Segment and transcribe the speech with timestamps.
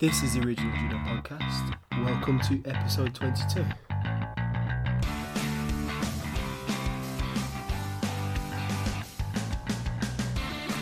[0.00, 1.76] This is the Original Judo Podcast.
[2.02, 3.62] Welcome to episode 22.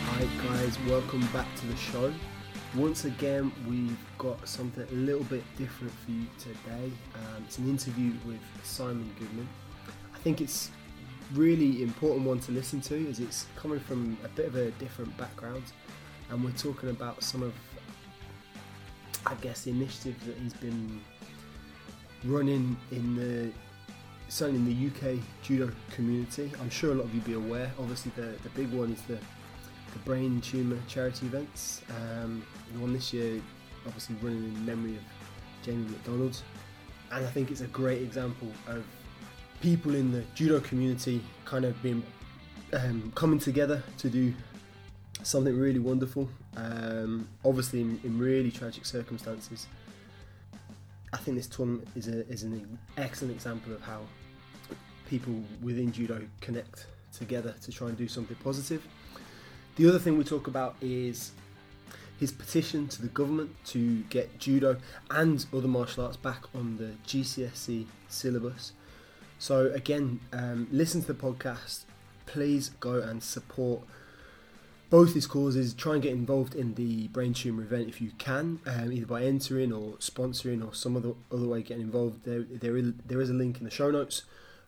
[0.05, 2.13] Hi guys, welcome back to the show.
[2.73, 6.89] Once again, we've got something a little bit different for you today.
[7.15, 9.49] Um, it's an interview with Simon Goodman.
[10.15, 10.71] I think it's
[11.33, 15.17] really important one to listen to as it's coming from a bit of a different
[15.17, 15.63] background
[16.29, 17.53] and we're talking about some of
[19.25, 21.01] I guess the initiatives that he's been
[22.25, 23.51] running in the
[24.27, 26.51] certainly in the UK judo community.
[26.61, 27.71] I'm sure a lot of you be aware.
[27.79, 29.17] Obviously, the, the big one is the
[29.93, 31.81] the brain tumor charity events.
[31.89, 32.43] Um,
[32.73, 33.41] the one this year,
[33.85, 35.03] obviously running in memory of
[35.63, 36.41] Jamie MacDonald,
[37.11, 38.85] and I think it's a great example of
[39.61, 42.03] people in the judo community kind of being
[42.73, 44.33] um, coming together to do
[45.29, 46.27] something really wonderful.
[46.57, 49.67] Um, obviously, in, in, really tragic circumstances.
[51.13, 54.01] I think this tournament is, a, is an excellent example of how
[55.07, 58.85] people within judo connect together to try and do something positive.
[59.75, 61.31] The other thing we talk about is
[62.19, 64.77] his petition to the government to get judo
[65.11, 68.73] and other martial arts back on the GCSE syllabus.
[69.37, 71.85] So, again, um, listen to the podcast.
[72.25, 73.81] Please go and support
[74.89, 75.73] both these causes.
[75.73, 79.23] Try and get involved in the brain tumor event if you can, um, either by
[79.23, 82.25] entering or sponsoring or some other other way getting involved.
[82.25, 84.23] There there is, there is a link in the show notes.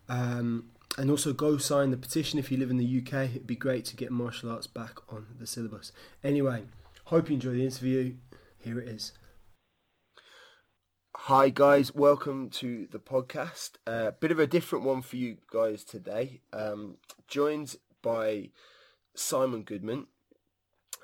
[0.10, 0.66] Um,
[0.98, 3.30] and also go sign the petition if you live in the UK.
[3.30, 5.94] It'd be great to get martial arts back on the syllabus.
[6.22, 6.64] Anyway,
[7.06, 8.16] hope you enjoy the interview.
[8.60, 9.14] Here it is.
[11.16, 13.72] Hi guys, welcome to the podcast.
[13.88, 16.42] A uh, bit of a different one for you guys today.
[16.52, 18.50] Um, joined by
[19.16, 20.08] Simon Goodman.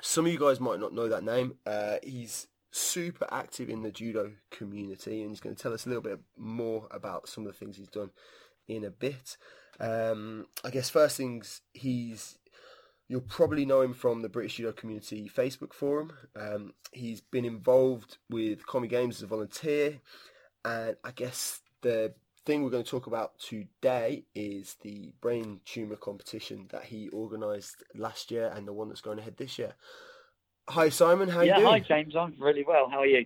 [0.01, 1.55] Some of you guys might not know that name.
[1.65, 5.89] Uh, he's super active in the judo community, and he's going to tell us a
[5.89, 8.11] little bit more about some of the things he's done
[8.67, 9.37] in a bit.
[9.79, 12.37] Um, I guess first things he's
[13.07, 16.11] you'll probably know him from the British Judo Community Facebook forum.
[16.35, 20.01] Um, he's been involved with Commie Games as a volunteer,
[20.65, 22.13] and I guess the
[22.47, 27.83] thing we're going to talk about today is the brain tumor competition that he organised
[27.93, 29.73] last year and the one that's going ahead this year.
[30.69, 31.73] Hi Simon, how yeah, you doing?
[31.73, 32.15] hi James.
[32.15, 32.89] I'm really well.
[32.89, 33.25] How are you?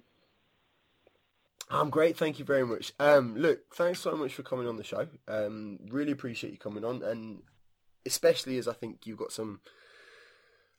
[1.70, 2.94] I'm great, thank you very much.
[3.00, 5.08] Um, look, thanks so much for coming on the show.
[5.28, 7.44] Um, really appreciate you coming on, and
[8.08, 9.62] especially as I think you've got some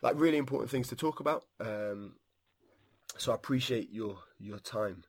[0.03, 1.45] like really important things to talk about.
[1.61, 2.17] Um,
[3.17, 5.05] so I appreciate your your time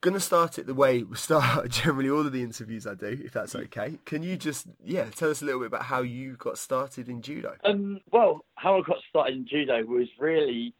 [0.00, 3.32] gonna start it the way we start generally all of the interviews I do, if
[3.32, 3.98] that's okay.
[4.04, 7.22] Can you just yeah tell us a little bit about how you got started in
[7.22, 7.56] judo?
[7.64, 10.74] Um, well, how I got started in judo was really,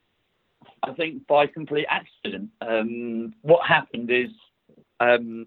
[0.82, 2.50] I think, by complete accident.
[2.60, 4.31] Um, what happened is,
[5.00, 5.47] um,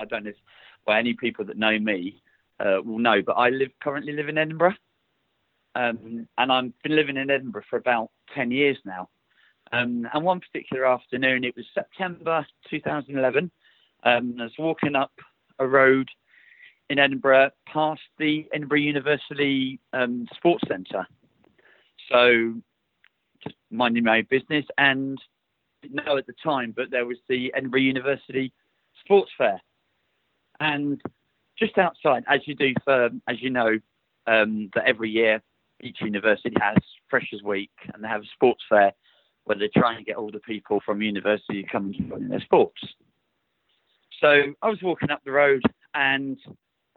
[0.00, 0.36] I don't know if
[0.86, 2.22] well any people that know me
[2.60, 4.76] uh, will know, but I live currently live in Edinburgh,
[5.74, 9.08] um, and I've been living in Edinburgh for about ten years now.
[9.72, 13.50] Um, and one particular afternoon, it was September 2011,
[14.04, 15.12] um, I was walking up
[15.58, 16.08] a road
[16.88, 21.06] in Edinburgh past the Edinburgh University um, Sports Centre.
[22.10, 22.54] So
[23.42, 25.18] just minding my own business and
[25.82, 28.52] didn't know at the time, but there was the Edinburgh University
[29.00, 29.60] Sports Fair.
[30.60, 31.00] And
[31.58, 33.78] just outside, as you do for, as you know,
[34.26, 35.42] um, that every year
[35.80, 36.76] each university has
[37.08, 38.92] Freshers Week and they have a sports fair
[39.46, 42.40] where they're trying to get all the people from university to come and join their
[42.40, 42.80] sports.
[44.20, 45.62] So I was walking up the road
[45.94, 46.36] and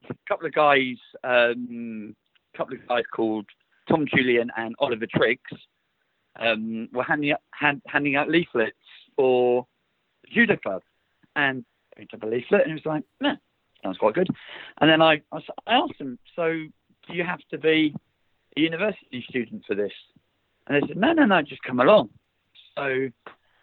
[0.10, 2.16] a couple of guys, um,
[2.54, 3.46] a couple of guys called
[3.88, 5.52] Tom Julian and Oliver Triggs,
[6.40, 8.76] um, were handing out, hand, handing out leaflets
[9.16, 9.68] for
[10.24, 10.82] the judo club.
[11.36, 11.64] And
[11.98, 13.36] I up a leaflet and it was like, nah,
[13.84, 14.30] sounds quite good.
[14.82, 17.94] And then I, I asked them, so do you have to be
[18.58, 19.92] a university student for this?
[20.66, 22.10] And they said, no, no, no, just come along.
[22.80, 23.10] So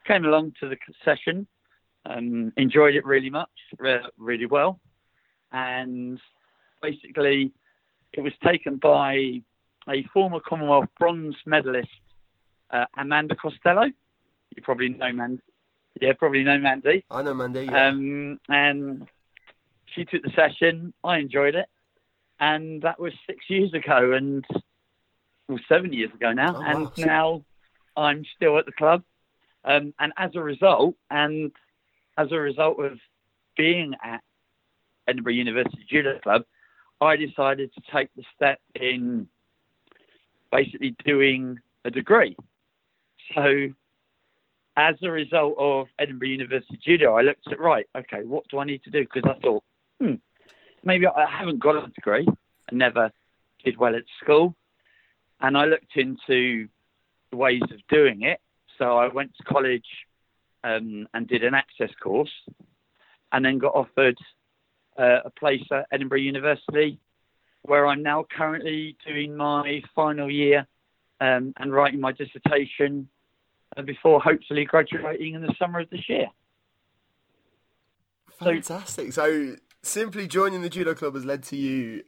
[0.06, 1.46] came along to the session,
[2.04, 3.48] um, enjoyed it really much,
[4.18, 4.78] really well,
[5.52, 6.20] and
[6.82, 7.52] basically
[8.12, 9.40] it was taken by
[9.88, 11.88] a former Commonwealth bronze medalist,
[12.70, 13.84] uh, Amanda Costello.
[13.84, 15.42] You probably know Mandy.
[16.00, 17.04] Yeah, probably know Mandy.
[17.10, 17.64] I know Mandy.
[17.64, 17.88] Yeah.
[17.88, 19.08] Um, and
[19.94, 20.92] she took the session.
[21.02, 21.66] I enjoyed it,
[22.38, 24.44] and that was six years ago, and
[25.48, 26.92] well, seven years ago now, oh, and wow.
[26.98, 27.44] now
[27.96, 29.02] I'm still at the club.
[29.64, 31.50] Um, and as a result, and
[32.16, 32.98] as a result of
[33.56, 34.22] being at
[35.08, 36.42] Edinburgh University Judo Club,
[37.00, 39.28] I decided to take the step in
[40.52, 42.36] basically doing a degree.
[43.34, 43.68] So
[44.76, 48.64] as a result of Edinburgh University Judo, I looked at right, okay, what do I
[48.64, 49.00] need to do?
[49.00, 49.64] Because I thought,
[50.00, 50.14] hmm,
[50.84, 52.26] maybe I haven't got a degree.
[52.28, 53.10] I never
[53.64, 54.54] did well at school,
[55.40, 56.68] and I looked into
[57.32, 58.40] ways of doing it.
[58.78, 59.86] So I went to college
[60.64, 62.32] um, and did an access course,
[63.32, 64.18] and then got offered
[64.98, 66.98] uh, a place at Edinburgh University,
[67.62, 70.66] where I'm now currently doing my final year
[71.20, 73.08] um, and writing my dissertation
[73.76, 76.26] uh, before hopefully graduating in the summer of this year.
[78.38, 79.12] Fantastic.
[79.12, 82.02] So, simply joining the judo club has led to you,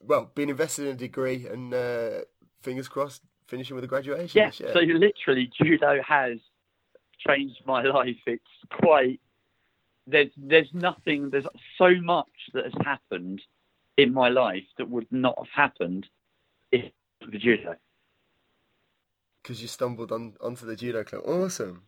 [0.00, 2.10] well, being invested in a degree and uh,
[2.62, 4.40] fingers crossed finishing with a graduation.
[4.40, 4.50] Yeah.
[4.50, 6.38] So literally, judo has
[7.26, 8.16] changed my life.
[8.26, 8.44] It's
[8.80, 9.20] quite
[10.06, 13.42] there's there's nothing there's so much that has happened
[13.96, 16.06] in my life that would not have happened
[16.72, 17.76] if the judo.
[19.42, 21.22] Because you stumbled on onto the judo club.
[21.26, 21.82] Awesome.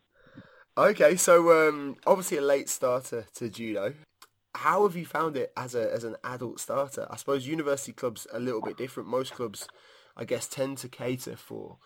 [0.75, 3.93] Okay, so um, obviously a late starter to judo.
[4.55, 7.07] How have you found it as a as an adult starter?
[7.09, 9.09] I suppose university clubs are a little bit different.
[9.09, 9.67] Most clubs,
[10.15, 11.77] I guess, tend to cater for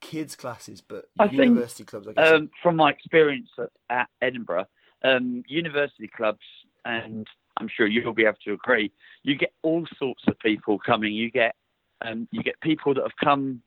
[0.00, 2.08] kids classes, but I university think, clubs.
[2.08, 4.66] I guess, um, from my experience at, at Edinburgh,
[5.04, 6.44] um, university clubs,
[6.84, 7.26] and
[7.56, 8.92] I'm sure you'll be able to agree,
[9.22, 11.12] you get all sorts of people coming.
[11.12, 11.54] You get
[12.02, 13.62] um, you get people that have come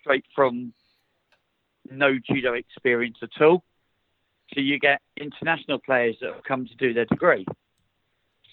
[0.00, 0.72] straight from
[1.90, 3.64] no judo experience at all.
[4.54, 7.46] So you get international players that have come to do their degree.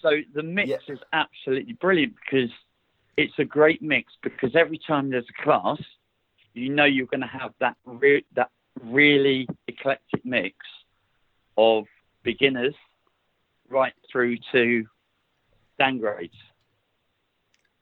[0.00, 2.50] So the mix is absolutely brilliant because
[3.20, 5.78] it's a great mix because every time there's a class,
[6.54, 8.50] you know you're going to have that re- that
[8.82, 10.56] really eclectic mix
[11.58, 11.84] of
[12.22, 12.74] beginners
[13.68, 14.86] right through to
[15.78, 16.34] Dan grades.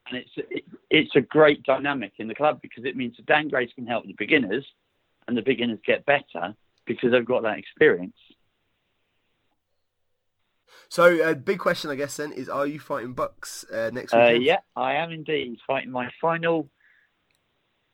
[0.09, 3.49] And it's it, it's a great dynamic in the club because it means the Dan
[3.49, 4.67] grades can help the beginners,
[5.29, 6.55] and the beginners get better
[6.85, 8.17] because they've got that experience.
[10.89, 14.13] So, a uh, big question, I guess, then is: Are you fighting BUCS uh, next
[14.13, 14.23] week?
[14.23, 16.71] Uh, yeah, I am indeed fighting my final,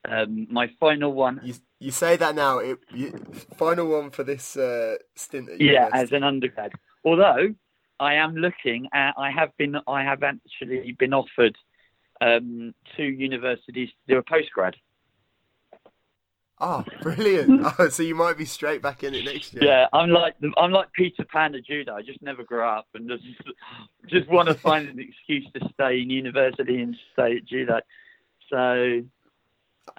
[0.09, 1.41] um, my final one.
[1.43, 2.59] You, you say that now.
[2.59, 3.13] It, you,
[3.57, 5.51] final one for this uh, stint.
[5.59, 6.73] yeah, as an undergrad.
[7.05, 7.55] Although
[8.01, 11.57] I am looking at, I have been, I have actually been offered
[12.21, 14.75] um, two universities to do a postgrad.
[16.61, 17.67] Oh, brilliant!
[17.79, 19.65] oh, so you might be straight back in it next year.
[19.65, 21.95] Yeah, I'm like I'm like Peter Pan of judo.
[21.95, 23.25] I just never grow up and just
[24.09, 27.81] just want to find an excuse to stay in university and stay at judo.
[28.51, 29.03] So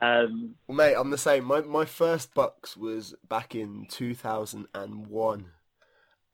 [0.02, 1.46] um, well, mate, I'm the same.
[1.46, 5.46] My my first BUCS was back in 2001,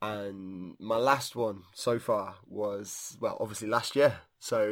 [0.00, 4.66] and my last one so far was well, obviously last year, so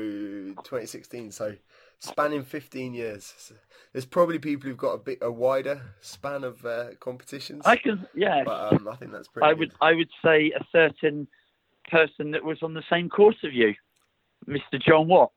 [0.65, 1.33] 2016.
[1.33, 1.57] So
[2.01, 3.53] spanning 15 years.
[3.93, 7.63] There's probably people who've got a bit a wider span of uh, competitions.
[7.65, 8.43] I can, yeah.
[8.45, 9.47] But um, I think that's pretty.
[9.47, 9.59] I good.
[9.59, 11.29] would I would say a certain
[11.91, 13.75] person that was on the same course of you,
[14.49, 14.81] Mr.
[14.81, 15.33] John Watt.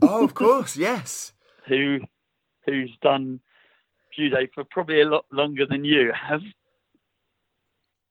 [0.00, 1.32] Oh, of course, yes
[1.68, 2.00] who
[2.66, 3.40] who's done
[4.16, 6.42] judo for probably a lot longer than you have.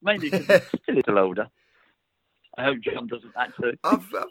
[0.02, 1.50] Mainly because he's still a little older.
[2.58, 3.78] I hope John doesn't actually.
[3.84, 4.28] I've, I've,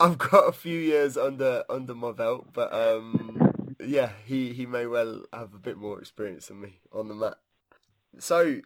[0.00, 4.86] I've got a few years under under my belt, but um, yeah, he, he may
[4.86, 7.34] well have a bit more experience than me on the mat.
[8.18, 8.60] So,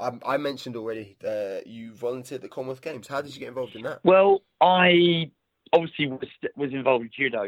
[0.00, 3.06] I, I mentioned already that you volunteered at the Commonwealth Games.
[3.06, 4.00] How did you get involved in that?
[4.02, 5.30] Well, I
[5.72, 7.46] obviously was, was involved in judo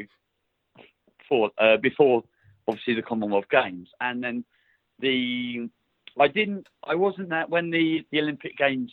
[1.18, 2.24] before uh, before
[2.68, 4.44] obviously the Commonwealth Games, and then
[5.00, 5.68] the
[6.20, 8.92] I didn't I wasn't that when the the Olympic Games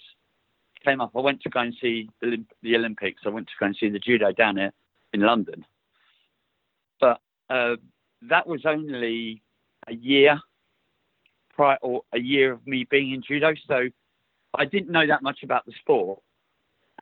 [0.83, 1.11] came up.
[1.15, 2.43] I went to go and see the,
[2.75, 3.21] Olympics.
[3.25, 4.71] I went to go and see the judo down here
[5.13, 5.65] in London,
[6.99, 7.19] but
[7.49, 7.75] uh,
[8.29, 9.41] that was only
[9.87, 10.39] a year
[11.53, 13.89] prior or a year of me being in judo, so
[14.53, 16.19] I didn't know that much about the sport.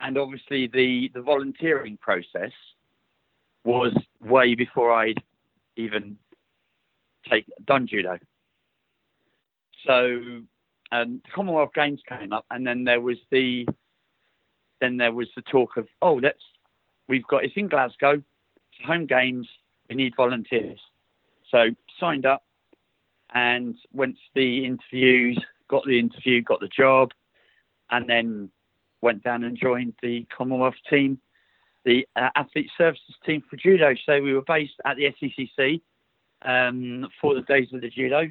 [0.00, 2.52] And obviously, the, the volunteering process
[3.64, 5.22] was way before I'd
[5.76, 6.16] even
[7.28, 8.18] take done judo.
[9.86, 10.42] So
[10.92, 13.66] um, the Commonwealth Games came up, and then there was the
[14.80, 16.42] then there was the talk of oh let's
[17.08, 19.48] we've got it's in Glasgow, it's home games,
[19.88, 20.80] we need volunteers.
[21.50, 21.66] So
[21.98, 22.44] signed up
[23.34, 27.10] and went to the interviews, got the interview, got the job,
[27.90, 28.50] and then
[29.00, 31.20] went down and joined the Commonwealth team
[31.84, 33.94] the uh, athlete services team for judo.
[34.06, 35.80] So we were based at the SECC
[36.42, 38.30] um, for the days of the judo,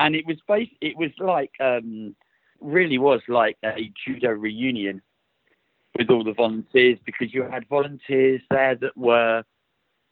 [0.00, 0.72] and it was based.
[0.80, 2.16] It was like um,
[2.60, 5.02] really was like a judo reunion
[5.96, 9.44] with all the volunteers because you had volunteers there that were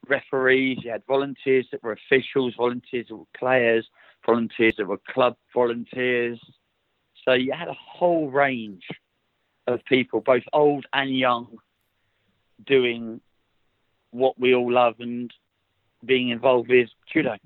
[0.07, 3.89] referees, you had volunteers that were officials, volunteers that were players,
[4.25, 6.39] volunteers, that were club volunteers.
[7.25, 8.87] So you had a whole range
[9.67, 11.59] of people, both old and young,
[12.67, 13.21] doing
[14.11, 15.33] what we all love and
[16.05, 17.37] being involved with judo.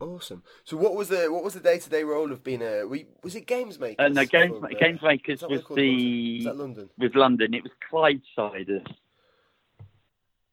[0.00, 0.42] Awesome.
[0.64, 2.84] So, what was the what was the day to day role of being a?
[3.22, 3.96] Was it games makers?
[3.98, 6.90] Uh, no, games uh, games makers was the was London?
[6.98, 7.54] Was London?
[7.54, 8.86] It was Clydesiders.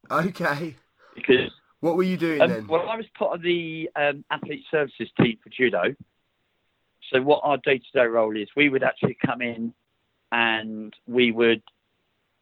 [0.10, 0.76] Okay.
[1.16, 1.52] Because
[1.82, 2.68] what were you doing um, then?
[2.68, 5.96] Well, I was part of the um, athlete services team for judo.
[7.12, 9.74] So, what our day to day role is, we would actually come in
[10.32, 11.62] and we would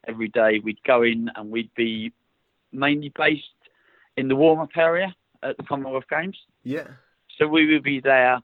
[0.08, 2.12] every day we'd go in and we'd be
[2.72, 3.44] mainly based
[4.16, 6.36] in the warm up area at the Commonwealth Games.
[6.62, 6.86] Yeah.
[7.38, 8.40] So we would be there,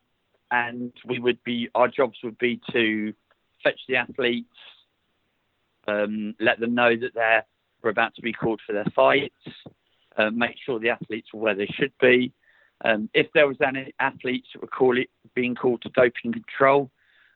[0.51, 3.13] and we would be our jobs would be to
[3.63, 4.49] fetch the athletes,
[5.87, 7.45] um, let them know that they're
[7.83, 9.35] were about to be called for their fights,
[10.17, 12.33] uh, make sure the athletes were where they should be.
[12.85, 16.91] Um, if there was any athletes that were call it, being called to doping control,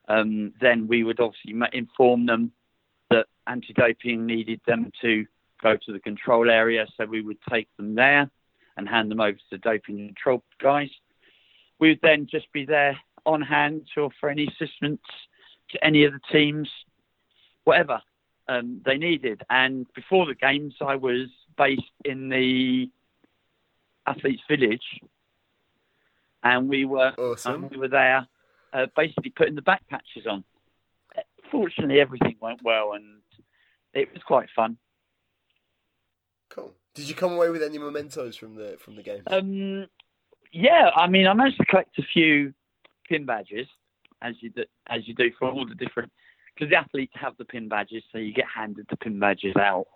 [0.08, 2.52] um, then we would obviously inform them
[3.10, 5.24] that anti-doping needed them to
[5.62, 8.30] go to the control area, so we would take them there
[8.80, 10.88] and hand them over to the doping control guys.
[11.78, 15.02] We would then just be there on hand to offer any assistance
[15.70, 16.68] to any of the teams,
[17.64, 18.00] whatever
[18.48, 19.42] um, they needed.
[19.50, 22.90] And before the games, I was based in the
[24.06, 25.00] athletes' village,
[26.42, 27.68] and we were awesome.
[27.70, 28.26] we were there,
[28.72, 30.42] uh, basically putting the back patches on.
[31.50, 33.20] Fortunately, everything went well, and
[33.92, 34.78] it was quite fun.
[37.00, 39.22] Did you come away with any mementos from the from the game?
[39.26, 39.86] Um,
[40.52, 42.52] yeah, I mean, I managed to collect a few
[43.08, 43.66] pin badges,
[44.20, 46.12] as you do, as you do for all the different,
[46.54, 49.86] because the athletes have the pin badges, so you get handed the pin badges out.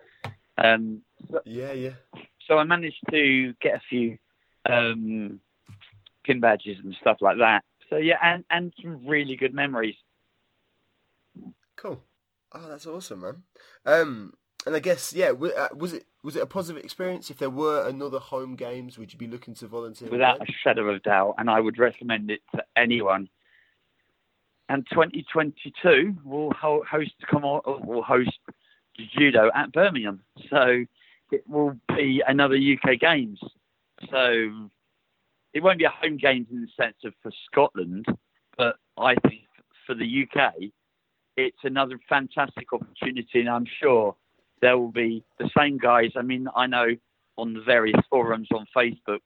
[0.57, 1.97] Um, so, yeah, yeah.
[2.49, 4.17] So I managed to get a few
[4.65, 5.41] um,
[6.25, 7.65] pin badges and stuff like that.
[7.91, 9.97] So yeah, and and some really good memories.
[11.77, 12.03] Cool.
[12.51, 13.43] Oh, that's awesome, man.
[13.85, 14.33] Um,
[14.67, 17.31] and I guess yeah, uh, was it was it a positive experience?
[17.31, 20.09] If there were another home games, would you be looking to volunteer?
[20.09, 20.47] Without again?
[20.49, 23.29] a shadow of doubt, and I would recommend it to anyone.
[24.69, 28.39] And 2022 will host come on, will host
[29.19, 30.85] judo at Birmingham, so
[31.31, 33.39] it will be another UK Games.
[34.11, 34.69] So
[35.53, 38.07] it won't be a home games in the sense of for Scotland,
[38.57, 39.43] but I think
[39.87, 40.55] for the UK,
[41.37, 44.17] it's another fantastic opportunity, and I'm sure
[44.65, 46.13] there will be the same guys.
[46.17, 46.87] I mean, I know
[47.37, 49.19] on the various forums on Facebook,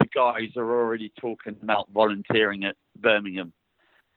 [0.00, 3.52] the guys are already talking about volunteering at Birmingham,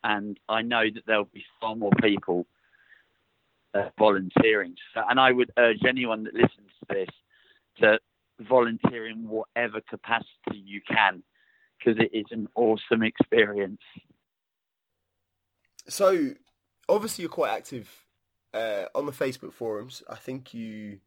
[0.04, 2.48] and I know that there'll be far more people
[3.76, 4.76] uh, volunteering.
[4.96, 7.10] So, and I would urge anyone that listens to this
[7.82, 8.00] to
[8.40, 11.22] volunteer in whatever capacity you can,
[11.78, 13.82] because it is an awesome experience.
[15.88, 16.32] So,
[16.90, 18.03] obviously, you're quite active
[18.54, 20.04] uh, on the Facebook forums.
[20.10, 21.00] I think you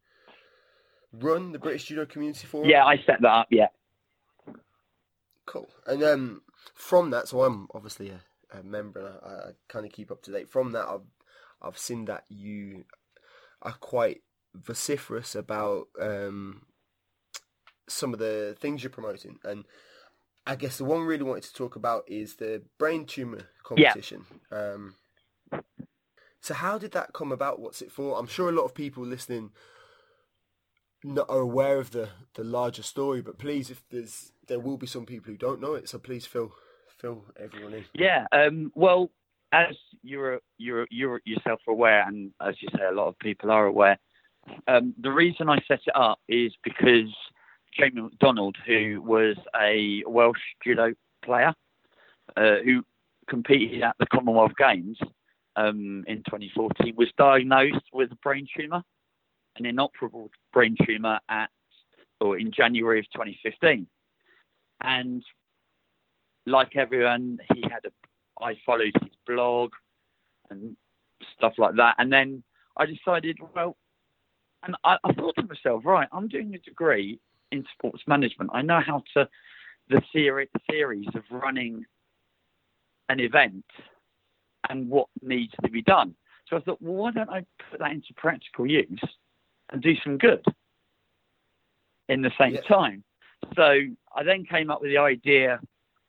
[1.13, 2.69] run the British Judo Community Forum.
[2.69, 3.47] Yeah, I set that up.
[3.51, 3.69] Yeah.
[5.47, 5.69] Cool.
[5.87, 6.43] And um,
[6.75, 10.23] from that, so I'm obviously a, a member, and I, I kind of keep up
[10.23, 10.49] to date.
[10.49, 11.07] From that, I've
[11.63, 12.85] I've seen that you
[13.63, 14.23] are quite
[14.55, 16.63] vociferous about um,
[17.89, 19.65] some of the things you're promoting, and
[20.47, 24.27] I guess the one we really wanted to talk about is the brain tumor competition.
[24.51, 24.59] Yeah.
[24.59, 24.95] Um,
[26.47, 27.59] so how did that come about?
[27.59, 28.17] What's it for?
[28.17, 29.51] I'm sure a lot of people listening
[31.29, 35.07] are aware of the, the larger story, but please, if there's there will be some
[35.07, 36.53] people who don't know it, so please fill
[36.99, 37.85] fill everyone in.
[37.95, 38.27] Yeah.
[38.31, 39.11] Um, well,
[39.53, 39.75] as
[40.05, 43.99] you're you're you're yourself aware, and as you say, a lot of people are aware.
[44.69, 47.13] Um, the reason I set it up is because
[47.77, 50.93] Jamie MacDonald, who was a Welsh judo
[51.25, 51.53] player
[52.37, 52.85] uh, who
[53.29, 54.97] competed at the Commonwealth Games,
[55.57, 58.83] um, in 2014 was diagnosed with a brain tumour,
[59.57, 61.51] an inoperable brain tumour at
[62.21, 63.87] or in January of 2015.
[64.83, 65.23] And
[66.47, 67.91] like everyone, he had a.
[68.43, 69.73] I followed his blog
[70.51, 70.77] and
[71.37, 72.43] stuff like that, and then
[72.77, 73.77] I decided, well,
[74.63, 77.19] and I, I thought to myself, right, I'm doing a degree
[77.51, 78.51] in sports management.
[78.53, 79.29] I know how to
[79.89, 81.85] the theory theories of running
[83.09, 83.65] an event
[84.69, 86.15] and what needs to be done.
[86.49, 89.01] So I thought, well, why don't I put that into practical use
[89.73, 90.45] and do some good
[92.09, 92.61] in the same yeah.
[92.63, 93.05] time?
[93.55, 93.81] So
[94.15, 95.61] I then came up with the idea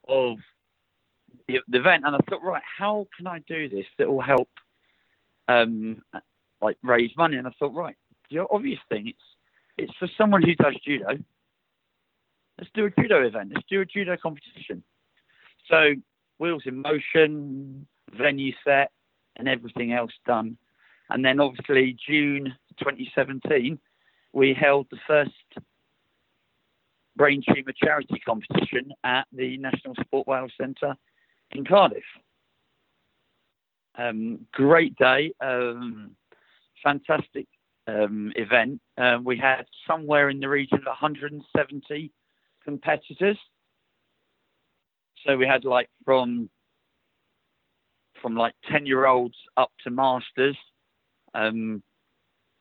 [0.08, 0.38] of
[1.48, 4.50] the, the, event, and I thought, right, how can I do this that will help,
[5.48, 6.02] um,
[6.62, 7.38] like raise money?
[7.38, 7.96] And I thought, right,
[8.30, 9.20] the obvious thing it's
[9.78, 11.18] it's for someone who does judo,
[12.58, 13.52] let's do a judo event.
[13.54, 14.84] Let's do a judo competition.
[15.70, 15.94] So
[16.40, 18.92] wheels in motion, venue set,
[19.38, 20.58] and everything else done.
[21.10, 23.80] And then obviously June 2017,
[24.34, 25.32] we held the first
[27.16, 30.96] brain tumour charity competition at the National Sport Wales Centre
[31.52, 32.04] in Cardiff.
[33.98, 36.12] Um, great day, um,
[36.84, 37.48] fantastic
[37.88, 38.80] um, event.
[38.98, 42.12] Um, we had somewhere in the region of 170
[42.64, 43.38] competitors.
[45.26, 46.50] So we had like from
[48.22, 50.58] from like 10 year olds up to masters.
[51.34, 51.84] Um,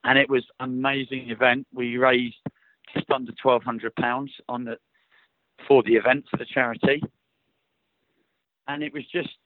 [0.04, 1.66] and it was an amazing event.
[1.74, 2.36] We raised
[2.94, 4.78] just under twelve hundred pounds on the
[5.66, 7.02] for the event for the charity,
[8.68, 9.36] and it was just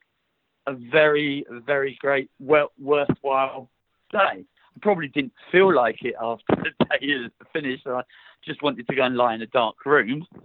[0.67, 3.69] a very very great well worthwhile
[4.11, 4.45] day.
[4.45, 7.87] I probably didn't feel like it after the day is finished.
[7.87, 8.03] I
[8.45, 10.25] just wanted to go and lie in a dark room.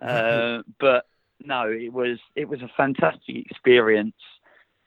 [0.00, 1.06] Uh, but
[1.44, 4.16] no, it was it was a fantastic experience,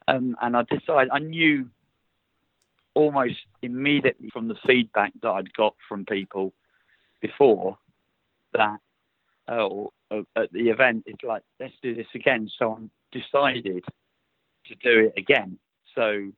[0.08, 1.70] um, and I decided I knew
[2.94, 6.54] almost immediately from the feedback that I'd got from people
[7.22, 7.78] before
[8.54, 8.80] that
[9.48, 12.50] oh, at the event it's like let's do this again.
[12.58, 13.84] So i decided
[14.68, 15.60] to do it again.
[15.94, 16.32] So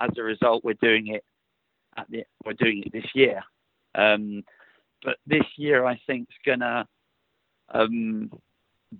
[0.00, 1.24] as a result we're doing it
[1.96, 3.42] at the we're doing it this year.
[3.94, 4.44] Um,
[5.02, 6.86] but this year i think is gonna
[7.72, 8.30] um,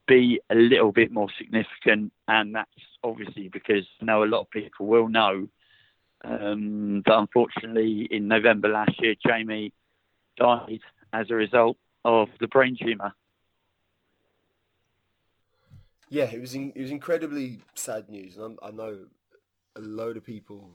[0.07, 2.71] be a little bit more significant and that's
[3.03, 5.49] obviously because I know a lot of people will know
[6.23, 9.73] um, but unfortunately in November last year Jamie
[10.37, 10.81] died
[11.13, 13.13] as a result of the brain tumour.
[16.09, 18.99] Yeah, it was in, it was incredibly sad news, and I'm, i know
[19.77, 20.71] a load of people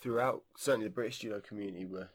[0.00, 2.08] throughout, certainly the British judo community, were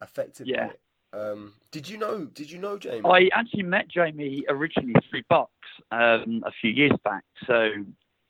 [0.00, 0.66] affected yeah.
[0.66, 0.80] by it.
[1.12, 2.26] Um, did you know?
[2.26, 3.02] Did you know Jamie?
[3.04, 5.48] I actually met Jamie originally through BUCS
[5.90, 7.24] um, a few years back.
[7.46, 7.70] So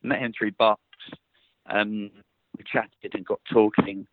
[0.02, 0.78] met him through BUCS.
[1.68, 2.10] Um,
[2.56, 4.06] we chatted and got talking,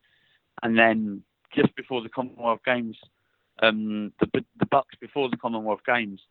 [0.63, 2.97] and then just before the Commonwealth Games,
[3.61, 6.21] um, the the BUCS before the Commonwealth Games,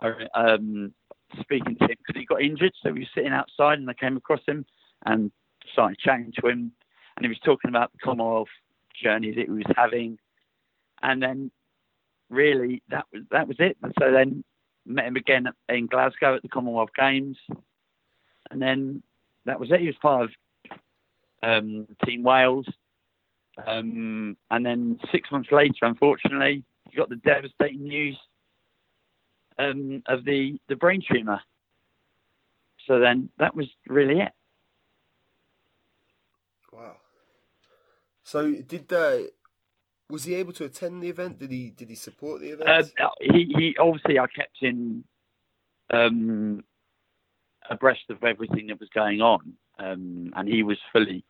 [0.00, 0.92] I, um,
[1.40, 4.16] speaking to him because he got injured, so we were sitting outside and I came
[4.16, 4.66] across him
[5.04, 5.30] and
[5.72, 6.72] started chatting to him,
[7.16, 8.48] and he was talking about the Commonwealth
[9.00, 10.18] journey that he was having,
[11.02, 11.50] and then
[12.30, 13.76] really that was that was it.
[13.82, 14.44] And so then
[14.84, 17.36] met him again in Glasgow at the Commonwealth Games,
[18.50, 19.02] and then
[19.44, 19.80] that was it.
[19.80, 20.30] He was part of
[21.42, 22.66] um, Team Wales
[23.64, 28.18] um, and then six months later, unfortunately, you got the devastating news
[29.58, 31.40] um, of the, the brain tumour.
[32.86, 34.32] So then that was really it.
[36.72, 36.96] Wow.
[38.22, 39.18] So did uh,
[40.08, 41.38] was he able to attend the event?
[41.38, 42.92] Did he did he support the event?
[43.00, 45.04] Uh, he, he obviously I kept in
[45.92, 46.64] um,
[47.68, 51.24] abreast of everything that was going on, um, and he was fully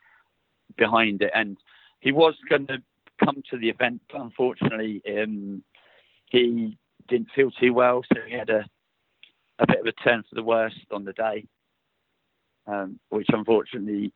[0.76, 1.30] behind it.
[1.34, 1.56] And
[2.00, 2.82] he was going to
[3.24, 5.62] come to the event, but unfortunately, um,
[6.26, 6.76] he
[7.08, 8.64] didn't feel too well, so he had a
[9.58, 11.46] a bit of a turn for the worst on the day,
[12.66, 14.12] um, which unfortunately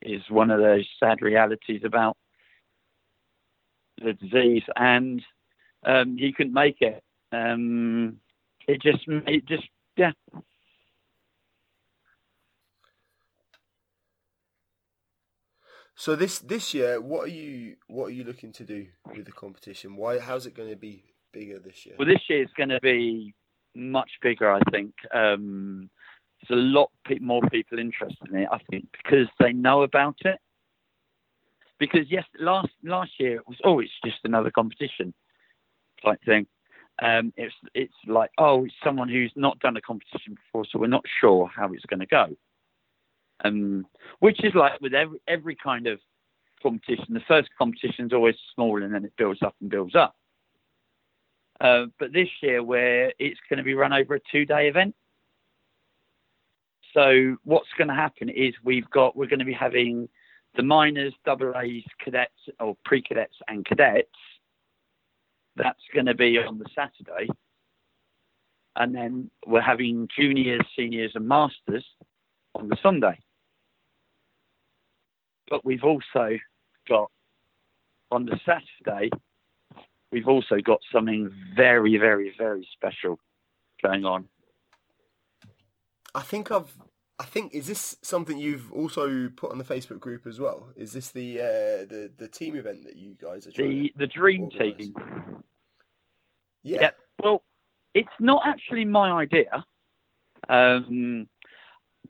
[0.00, 2.16] is one of those sad realities about
[4.02, 4.62] the disease.
[4.74, 5.22] And
[5.84, 7.02] um, he couldn't make it.
[7.32, 8.18] Um,
[8.66, 9.64] it just, it just,
[9.96, 10.12] yeah,
[15.98, 19.32] So this this year, what are you what are you looking to do with the
[19.32, 19.96] competition?
[19.96, 21.94] Why how's it going to be bigger this year?
[21.98, 23.34] Well, this year it's going to be
[23.74, 24.52] much bigger.
[24.52, 25.88] I think um,
[26.46, 28.48] there's a lot more people interested in it.
[28.52, 30.38] I think because they know about it.
[31.78, 35.12] Because yes, last last year it was oh, it's just another competition
[36.04, 36.46] type thing.
[37.02, 40.86] Um, it's it's like oh, it's someone who's not done a competition before, so we're
[40.86, 42.36] not sure how it's going to go
[43.44, 43.86] um,
[44.20, 45.98] which is like with every every kind of
[46.62, 47.06] competition.
[47.10, 50.16] The first competition is always small, and then it builds up and builds up.
[51.60, 54.94] Uh, but this year, where it's going to be run over a two-day event,
[56.92, 60.08] so what's going to happen is we've got we're going to be having
[60.56, 64.08] the minors, double A's, cadets, or pre-cadets and cadets.
[65.56, 67.30] That's going to be on the Saturday,
[68.74, 71.84] and then we're having juniors, seniors, and masters
[72.54, 73.18] on the Sunday.
[75.48, 76.36] But we've also
[76.88, 77.10] got
[78.10, 79.10] on the Saturday,
[80.12, 83.18] we've also got something very, very, very special
[83.82, 84.28] going on.
[86.14, 86.72] I think I've.
[87.18, 90.68] I think is this something you've also put on the Facebook group as well?
[90.76, 94.44] Is this the uh, the the team event that you guys are the the dream
[94.44, 94.76] organize?
[94.76, 94.94] team?
[96.62, 96.80] Yeah.
[96.80, 96.96] Yep.
[97.22, 97.42] Well,
[97.94, 99.64] it's not actually my idea.
[100.48, 101.28] Um,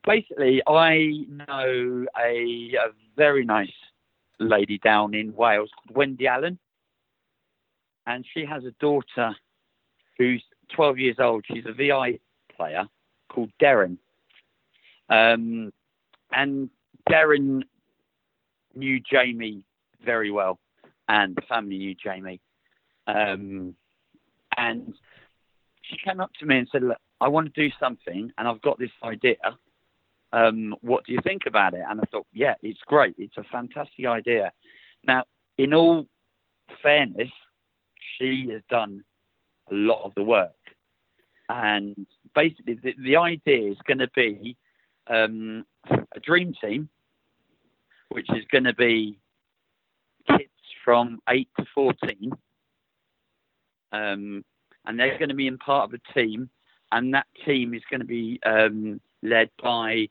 [0.05, 3.71] basically, I know a, a very nice
[4.39, 6.59] lady down in Wales called Wendy Allen,
[8.05, 9.35] and she has a daughter
[10.17, 10.43] who's
[10.75, 11.45] 12 years old.
[11.47, 12.19] She's a VI
[12.55, 12.85] player
[13.29, 13.97] called Darren.
[15.09, 15.71] Um,
[16.31, 16.69] and
[17.09, 17.63] Darren
[18.75, 19.63] knew Jamie
[20.05, 20.59] very well,
[21.07, 22.41] and the family knew Jamie.
[23.07, 23.75] Um,
[24.57, 24.93] and
[25.83, 28.61] she came up to me and said, Look, I want to do something, and I've
[28.61, 29.37] got this idea.
[30.33, 31.83] Um, what do you think about it?
[31.87, 33.15] And I thought, yeah, it's great.
[33.17, 34.51] It's a fantastic idea.
[35.05, 35.23] Now,
[35.57, 36.05] in all
[36.83, 37.31] fairness,
[38.17, 39.03] she has done
[39.71, 40.51] a lot of the work.
[41.49, 44.57] And basically, the, the idea is going to be
[45.09, 46.89] um, a dream team,
[48.09, 49.19] which is going to be
[50.27, 50.49] kids
[50.83, 52.31] from 8 to 14.
[53.91, 54.43] Um,
[54.85, 56.49] and they're going to be in part of a team,
[56.91, 60.07] and that team is going to be um, led by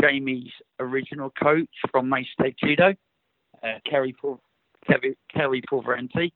[0.00, 2.94] Jamie's original coach from Mace State Judo,
[3.62, 4.40] uh, Kerry Paul,
[4.86, 6.32] Kerry Pulverenti.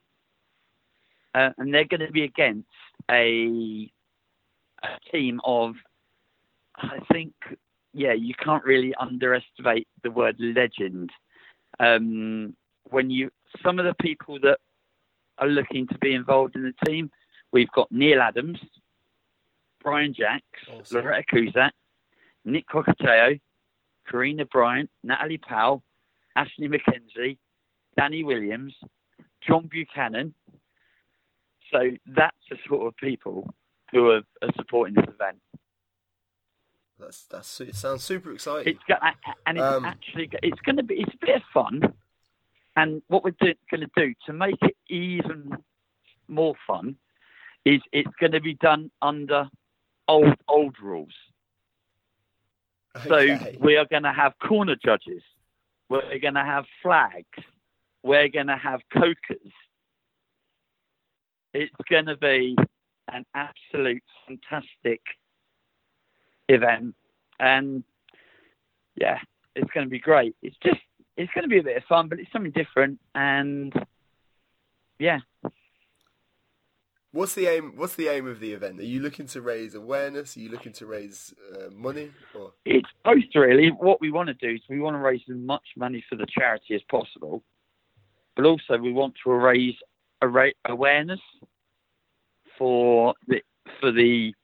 [1.35, 2.69] Uh, and they're going to be against
[3.11, 3.91] a,
[4.83, 5.75] a team of,
[6.77, 7.35] I think,
[7.97, 11.11] yeah, you can't really underestimate the word legend.
[11.81, 12.55] Um,
[12.91, 13.31] when you,
[13.65, 14.59] some of the people that
[15.39, 17.11] are looking to be involved in the team,
[17.53, 18.59] we've got Neil Adams,
[19.83, 21.05] Brian Jacks, Awesome.
[21.05, 21.73] Loretta Cusack,
[22.45, 23.41] Nick Kokotaylo,
[24.11, 25.83] Karina Bryant, Natalie Powell,
[26.37, 27.39] Ashley McKenzie,
[27.97, 28.75] Danny Williams,
[29.47, 30.35] John Buchanan.
[31.73, 33.55] So that's the sort of people
[33.91, 35.39] who are, are supporting this event.
[36.99, 37.75] That's that's it.
[37.75, 38.75] Sounds super exciting.
[38.75, 39.03] It's got,
[39.47, 41.93] and it's Um, actually it's going to be it's a bit of fun.
[42.77, 45.57] And what we're do, going to do to make it even
[46.29, 46.97] more fun
[47.65, 49.49] is it's going to be done under
[50.09, 51.15] old old rules.
[53.05, 55.23] So we are going to have corner judges.
[55.89, 57.45] We're going to have flags.
[58.03, 59.53] We're going to have kokas.
[61.53, 62.57] It's going to be
[63.13, 65.01] an absolute fantastic
[66.49, 66.95] event,
[67.39, 67.85] and
[68.97, 69.19] yeah,
[69.55, 70.35] it's going to be great.
[70.43, 70.81] It's just
[71.17, 73.73] it's going to be a bit of fun, but it's something different, and
[74.99, 75.21] yeah,
[77.17, 77.73] What's the aim?
[77.77, 78.79] What's the aim of the event?
[78.79, 80.37] Are you looking to raise awareness?
[80.37, 82.11] Are you looking to raise uh, money?
[82.35, 83.71] Or it's both really.
[83.71, 86.27] What we want to do is we want to raise as much money for the
[86.27, 87.43] charity as possible,
[88.37, 89.77] but also we want to raise
[90.21, 91.21] a ra- awareness
[92.59, 93.41] for the
[93.81, 94.35] for the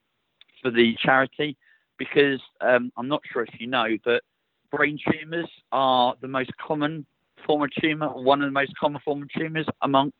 [0.62, 1.58] for the charity
[2.02, 4.24] because um, I'm not sure if you know, but
[4.72, 7.06] brain tumours are the most common
[7.46, 10.16] form of tumour, one of the most common form of tumours amongst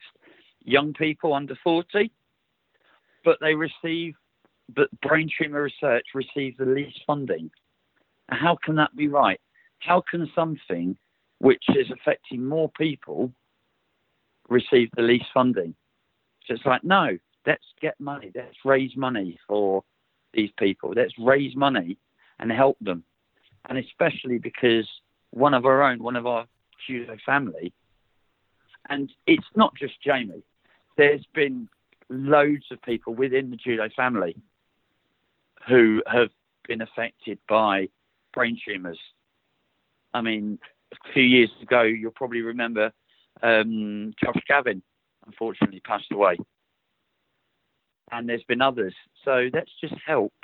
[0.62, 2.12] young people under 40.
[3.24, 4.14] But they receive,
[4.76, 7.50] but brain tumour research receives the least funding.
[8.28, 9.40] How can that be right?
[9.80, 10.96] How can something
[11.38, 13.32] which is affecting more people
[14.48, 15.74] receive the least funding?
[16.46, 18.30] So it's like, no, let's get money.
[18.32, 19.82] Let's raise money for
[20.32, 20.92] these people.
[20.94, 21.96] Let's raise money
[22.38, 23.04] and help them.
[23.68, 24.88] And especially because
[25.30, 26.46] one of our own, one of our
[26.86, 27.72] judo family,
[28.88, 30.42] and it's not just Jamie.
[30.96, 31.68] There's been
[32.08, 34.36] loads of people within the judo family
[35.68, 36.28] who have
[36.66, 37.88] been affected by
[38.34, 38.98] brain tumours.
[40.12, 40.58] I mean,
[40.92, 42.92] a few years ago, you'll probably remember
[43.42, 44.82] um, Josh Gavin,
[45.26, 46.36] unfortunately, passed away.
[48.12, 48.94] And there's been others.
[49.24, 50.34] So let's just help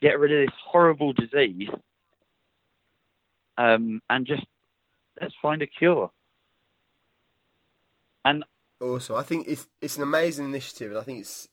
[0.00, 1.68] get rid of this horrible disease
[3.58, 4.44] um, and just
[5.20, 6.10] let's find a cure.
[8.24, 8.44] And
[8.80, 11.48] also, I think it's it's an amazing initiative, and I think it's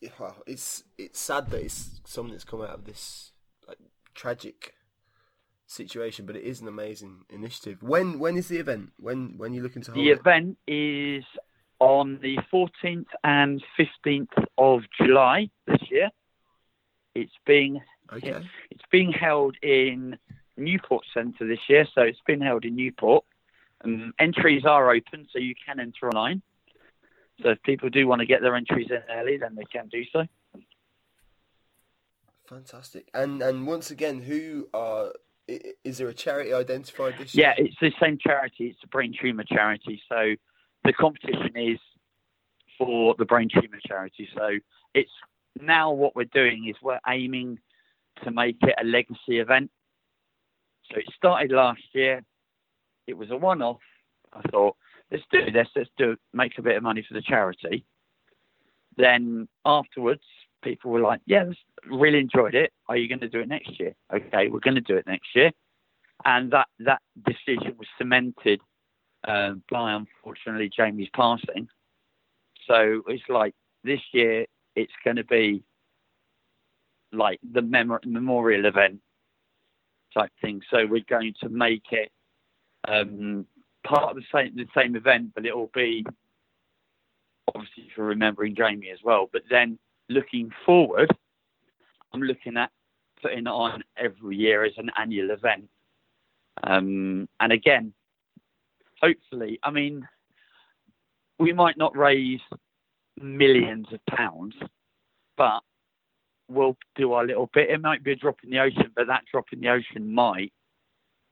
[0.45, 3.31] it's it's sad that it's something that's come out of this
[3.67, 3.79] like
[4.13, 4.75] tragic
[5.65, 7.81] situation, but it is an amazing initiative.
[7.81, 8.91] When when is the event?
[8.97, 10.19] When when are you looking to hold the it?
[10.19, 11.23] event is
[11.79, 16.09] on the 14th and 15th of July this year.
[17.13, 17.81] It's being
[18.13, 18.41] Okay.
[18.69, 20.17] It's being held in
[20.57, 23.25] Newport Centre this year, so it's been held in Newport.
[23.83, 26.41] Um, entries are open, so you can enter online.
[27.41, 30.03] So if people do want to get their entries in early, then they can do
[30.13, 30.25] so.
[32.47, 33.09] Fantastic.
[33.13, 35.11] And and once again, who are
[35.47, 37.53] is there a charity identified this year?
[37.57, 38.67] Yeah, it's the same charity.
[38.67, 40.01] It's the brain tumour charity.
[40.07, 40.35] So
[40.85, 41.79] the competition is
[42.77, 44.29] for the brain tumour charity.
[44.35, 44.57] So
[44.93, 45.11] it's
[45.59, 47.59] now what we're doing is we're aiming
[48.23, 49.71] to make it a legacy event.
[50.91, 52.21] So it started last year.
[53.07, 53.79] It was a one-off.
[54.33, 54.75] I thought
[55.11, 55.67] let's do this.
[55.75, 57.85] Let's do make a bit of money for the charity.
[58.97, 60.23] then afterwards,
[60.63, 61.51] people were like, "Yeah,
[61.85, 62.71] really enjoyed it.
[62.87, 65.35] Are you going to do it next year?" Okay, we're going to do it next
[65.35, 65.51] year,
[66.23, 68.61] and that that decision was cemented
[69.27, 71.67] uh, by unfortunately Jamie's passing.
[72.67, 75.63] So it's like this year, it's going to be
[77.11, 78.99] like the mem- memorial event
[80.13, 80.61] type thing.
[80.71, 82.11] So we're going to make it
[82.87, 83.45] um,
[83.85, 86.05] part of the same the same event, but it will be
[87.53, 89.29] obviously for remembering Jamie as well.
[89.31, 89.77] But then
[90.09, 91.09] looking forward,
[92.13, 92.71] I'm looking at
[93.21, 95.69] putting on every year as an annual event.
[96.63, 97.93] Um, and again,
[99.01, 100.07] hopefully, I mean,
[101.39, 102.39] we might not raise
[103.19, 104.55] millions of pounds,
[105.37, 105.61] but
[106.47, 107.69] we'll do our little bit.
[107.69, 110.53] It might be a drop in the ocean, but that drop in the ocean might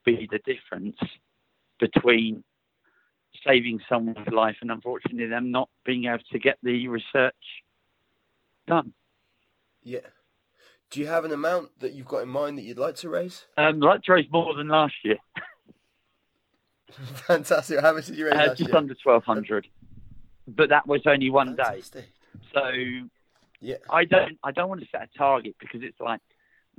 [0.06, 0.98] be the difference
[1.80, 2.44] between
[3.46, 7.34] saving someone's life and unfortunately them not being able to get the research
[8.68, 8.94] done.
[9.82, 10.00] Yeah.
[10.92, 13.46] Do you have an amount that you've got in mind that you'd like to raise?
[13.58, 15.18] Um, I'd like to raise more than last year.
[17.28, 17.80] Fantastic.
[17.80, 18.76] How much did you raise uh, just year?
[18.78, 19.68] under twelve hundred,
[20.48, 21.82] but that was only one day.
[22.54, 22.72] So
[23.60, 23.76] Yeah.
[23.90, 26.22] I don't I don't want to set a target because it's like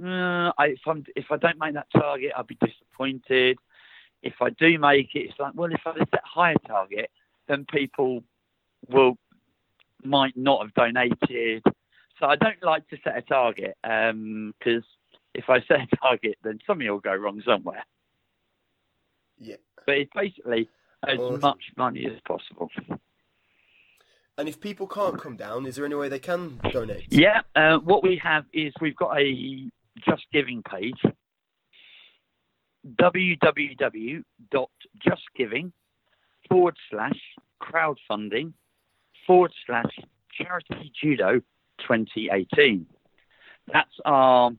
[0.03, 3.59] uh, I, if I'm if I don't make that target, I'll be disappointed.
[4.23, 7.11] If I do make it, it's like well, if I set a higher target,
[7.49, 8.25] then people
[8.89, 9.17] will
[10.03, 11.63] might not have donated.
[12.21, 14.85] So I don't like to set a target because
[15.35, 17.85] if I set a target, then something will go wrong somewhere.
[19.39, 19.57] Yeah.
[19.87, 20.69] But it's basically
[21.07, 21.41] as Awesome.
[21.41, 22.71] much money as possible.
[24.37, 27.07] And if people can't come down, is there any way they can donate?
[27.11, 29.71] Yeah, uh, what we have is we've got a
[30.05, 31.01] Just Giving page,
[34.55, 35.73] www.justgiving
[36.49, 37.19] forward slash
[37.63, 38.53] crowdfunding
[39.27, 39.97] forward slash
[40.33, 41.41] charity judo
[41.81, 42.87] 2018.
[43.73, 44.51] That's our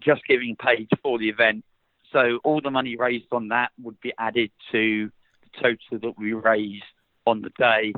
[0.00, 1.64] Just Giving page for the event.
[2.12, 5.10] So all the money raised on that would be added to
[5.42, 6.82] the total that we raise
[7.26, 7.92] on the day.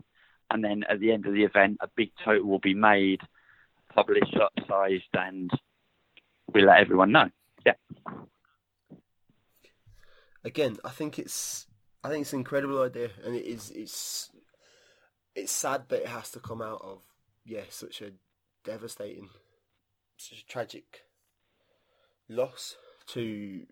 [0.51, 3.21] And then at the end of the event, a big total will be made
[3.95, 5.51] published, upsized, and
[6.53, 7.31] we let everyone know.
[7.65, 7.75] Yeah.
[10.45, 11.67] Again, I think it's
[12.03, 14.31] I think it's an incredible idea, and it is it's
[15.35, 17.03] it's sad that it has to come out of
[17.45, 18.13] yeah such a
[18.65, 19.29] devastating,
[20.17, 21.03] such a tragic
[22.29, 22.77] loss
[23.09, 23.67] to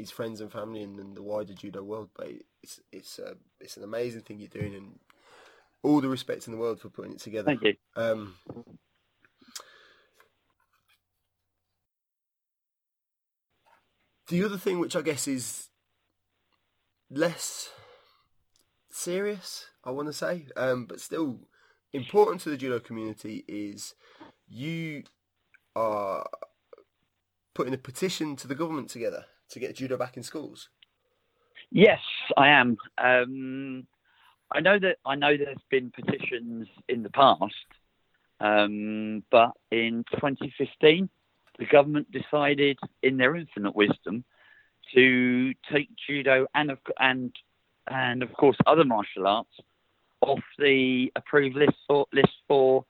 [0.00, 2.10] his friends and family and, and the wider judo world.
[2.16, 2.28] But
[2.62, 4.98] it's it's uh, it's an amazing thing you're doing, and
[5.82, 7.46] all the respect in the world for putting it together.
[7.46, 7.74] Thank you.
[7.96, 8.34] Um,
[14.28, 15.68] the other thing, which I guess is
[17.10, 17.70] less
[18.90, 21.40] serious, I want to say, um, but still
[21.92, 23.94] important to the judo community, is
[24.48, 25.04] you
[25.76, 26.26] are
[27.54, 30.68] putting a petition to the government together to get judo back in schools.
[31.70, 32.00] Yes,
[32.36, 32.76] I am.
[32.98, 33.86] Um,
[34.52, 37.54] I know that I know there's been petitions in the past,
[38.40, 41.08] um, but in 2015,
[41.58, 44.24] the government decided, in their infinite wisdom,
[44.94, 47.32] to take judo and of, and
[47.88, 49.54] and of course other martial arts
[50.20, 52.84] off the approved list for list for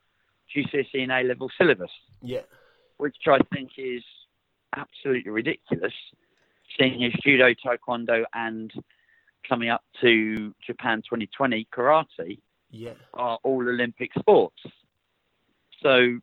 [0.54, 1.90] GCSE and A level syllabus
[2.22, 2.42] Yeah,
[2.96, 4.02] which I think is
[4.76, 5.92] absolutely ridiculous,
[6.78, 8.72] seeing as judo, taekwondo, and
[9.48, 12.38] coming up to Japan 2020 karate
[12.70, 14.62] yeah, are all Olympic sports.
[15.82, 16.18] So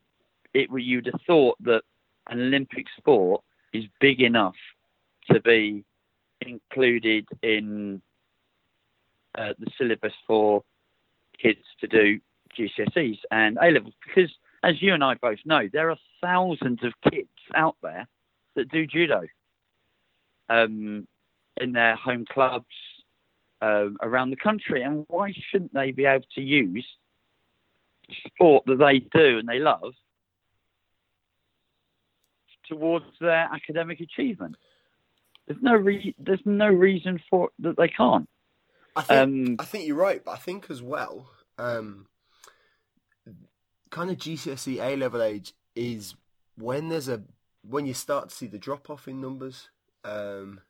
[0.54, 1.82] it you'd have thought that
[2.30, 3.42] an Olympic sport
[3.74, 4.56] is big enough
[5.32, 5.84] to be
[6.42, 8.02] included in
[9.38, 10.64] uh, the syllabus for
[11.42, 12.20] kids to do
[12.58, 14.32] GCSEs and A levels because,
[14.64, 18.08] as you and I both know, there are thousands of kids out there
[18.56, 19.24] that do judo
[20.50, 21.08] um,
[21.60, 22.66] in their home clubs
[23.62, 26.86] um, around the country, and why shouldn't they be able to use
[28.26, 29.94] sport that they do and they love
[32.68, 34.56] towards their academic achievement?
[35.48, 38.30] There's no re- there's no reason for that they can't.
[38.96, 42.08] I think Um, I think you're right, but I think as well, um,
[43.90, 46.16] kind of GCSE A level age is
[46.58, 47.24] when there's a
[47.62, 49.70] when you start to see the drop off in numbers.
[50.08, 50.62] Um,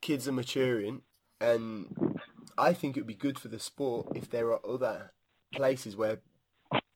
[0.00, 1.02] kids are maturing,
[1.40, 1.88] and
[2.56, 5.12] I think it would be good for the sport if there are other
[5.52, 6.20] places where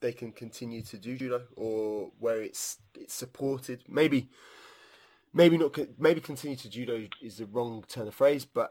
[0.00, 3.82] they can continue to do judo or where it's it's supported.
[3.88, 4.28] Maybe
[5.32, 8.70] maybe not maybe continue to judo is the wrong turn of phrase, but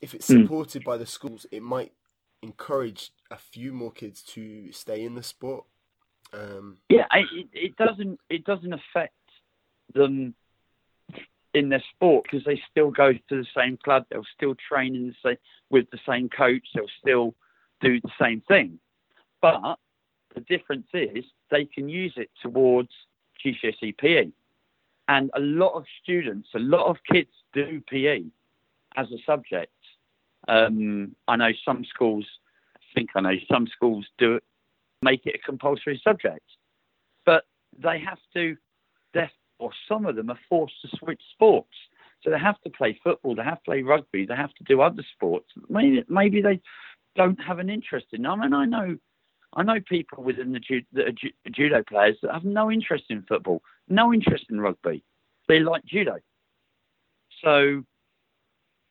[0.00, 0.42] if it's Mm.
[0.42, 1.92] supported by the schools, it might
[2.42, 5.64] encourage a few more kids to stay in the sport.
[6.32, 9.14] Um, yeah, it, it doesn't it doesn't affect
[9.94, 10.34] them
[11.54, 14.04] in their sport because they still go to the same club.
[14.10, 15.38] They'll still train in the same,
[15.70, 16.66] with the same coach.
[16.74, 17.34] They'll still
[17.80, 18.78] do the same thing.
[19.40, 19.78] But
[20.34, 22.90] the difference is they can use it towards
[23.44, 24.30] GCSE PE.
[25.08, 28.24] And a lot of students, a lot of kids do PE
[28.96, 29.72] as a subject.
[30.48, 32.26] Um, I know some schools,
[32.76, 34.44] I think I know some schools do it,
[35.02, 36.44] make it a compulsory subject,
[37.24, 37.44] but
[37.78, 38.56] they have to,
[39.58, 41.74] or some of them are forced to switch sports.
[42.22, 44.80] So they have to play football, they have to play rugby, they have to do
[44.80, 45.48] other sports.
[45.68, 46.60] Maybe, maybe they
[47.14, 48.26] don't have an interest in.
[48.26, 48.96] I mean, I know,
[49.54, 50.60] I know people within the
[51.02, 55.04] are judo players that have no interest in football, no interest in rugby.
[55.46, 56.18] They like judo.
[57.42, 57.84] So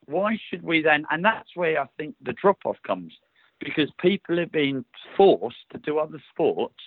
[0.06, 1.06] why should we then?
[1.12, 3.14] And that's where I think the drop off comes
[3.60, 6.82] because people are being forced to do other sports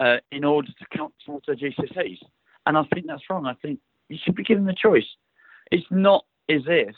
[0.00, 2.18] uh, in order to count towards their GCSEs.
[2.66, 3.46] And I think that's wrong.
[3.46, 5.06] I think you should be given the choice.
[5.70, 6.94] It's not as if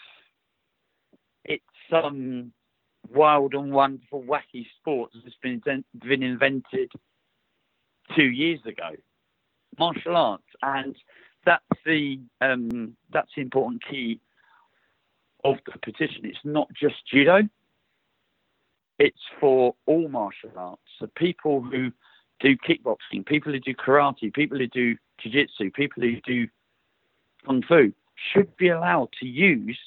[1.45, 2.53] it's some
[3.11, 5.61] wild and wonderful, wacky sport that's been,
[5.99, 6.93] been invented
[8.17, 8.91] two years ago.
[9.79, 10.95] Martial arts, and
[11.47, 14.21] that's the um, that's the important key
[15.45, 16.25] of the petition.
[16.25, 17.49] It's not just judo.
[18.99, 20.83] It's for all martial arts.
[20.99, 21.91] So people who
[22.43, 26.49] do kickboxing, people who do karate, people who do jiu-jitsu, people who do
[27.47, 27.93] kung fu
[28.33, 29.79] should be allowed to use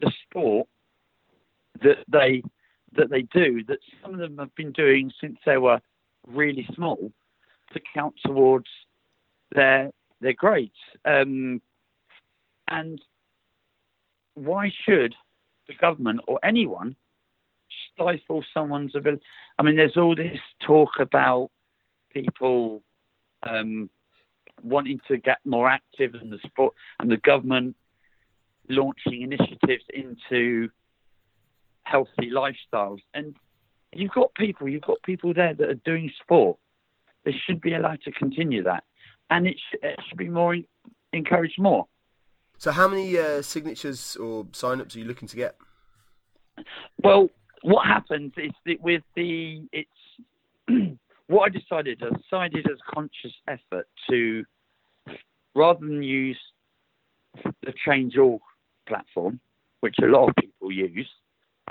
[0.00, 0.68] the sport
[1.82, 2.42] that they
[2.96, 5.80] that they do that some of them have been doing since they were
[6.26, 7.12] really small
[7.72, 8.68] to count towards
[9.54, 9.90] their
[10.20, 10.72] their grades.
[11.04, 11.60] Um,
[12.68, 13.00] and
[14.34, 15.14] why should
[15.68, 16.96] the government or anyone
[17.92, 19.22] stifle someone's ability?
[19.58, 21.50] I mean, there's all this talk about
[22.22, 22.82] people
[23.48, 23.90] um,
[24.62, 27.76] wanting to get more active in the sport and the government
[28.68, 30.68] launching initiatives into
[31.84, 32.98] healthy lifestyles.
[33.14, 33.36] And
[33.92, 36.58] you've got people, you've got people there that are doing sport.
[37.24, 38.84] They should be allowed to continue that,
[39.30, 40.56] and it, sh- it should be more
[41.12, 41.86] encouraged more.
[42.58, 45.56] So, how many uh, signatures or sign-ups are you looking to get?
[47.02, 47.28] Well,
[47.62, 49.90] what happens is that with the it's
[51.28, 54.44] what I decided, I decided as a conscious effort to
[55.54, 56.38] rather than use
[57.42, 58.40] the Change.org
[58.86, 59.40] platform,
[59.80, 61.08] which a lot of people use,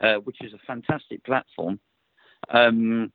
[0.01, 1.79] uh, which is a fantastic platform,
[2.49, 3.11] um,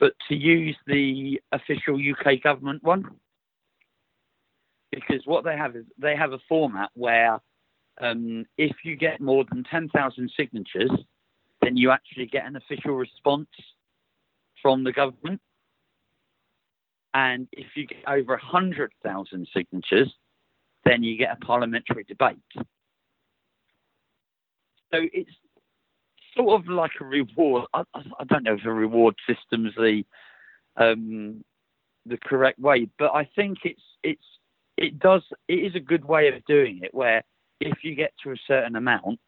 [0.00, 3.04] but to use the official UK government one.
[4.90, 7.40] Because what they have is they have a format where
[8.00, 10.90] um, if you get more than 10,000 signatures,
[11.60, 13.48] then you actually get an official response
[14.62, 15.40] from the government.
[17.14, 20.12] And if you get over 100,000 signatures,
[20.84, 22.38] then you get a parliamentary debate.
[24.90, 25.30] So it's
[26.36, 27.64] sort of like a reward.
[27.74, 30.04] I, I don't know if a reward system's the
[30.76, 31.44] um,
[32.06, 34.24] the correct way, but I think it's it's
[34.76, 36.94] it does it is a good way of doing it.
[36.94, 37.22] Where
[37.60, 39.18] if you get to a certain amount,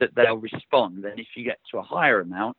[0.00, 2.56] that they'll respond, and if you get to a higher amount,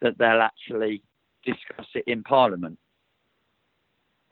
[0.00, 1.02] that they'll actually
[1.44, 2.78] discuss it in Parliament.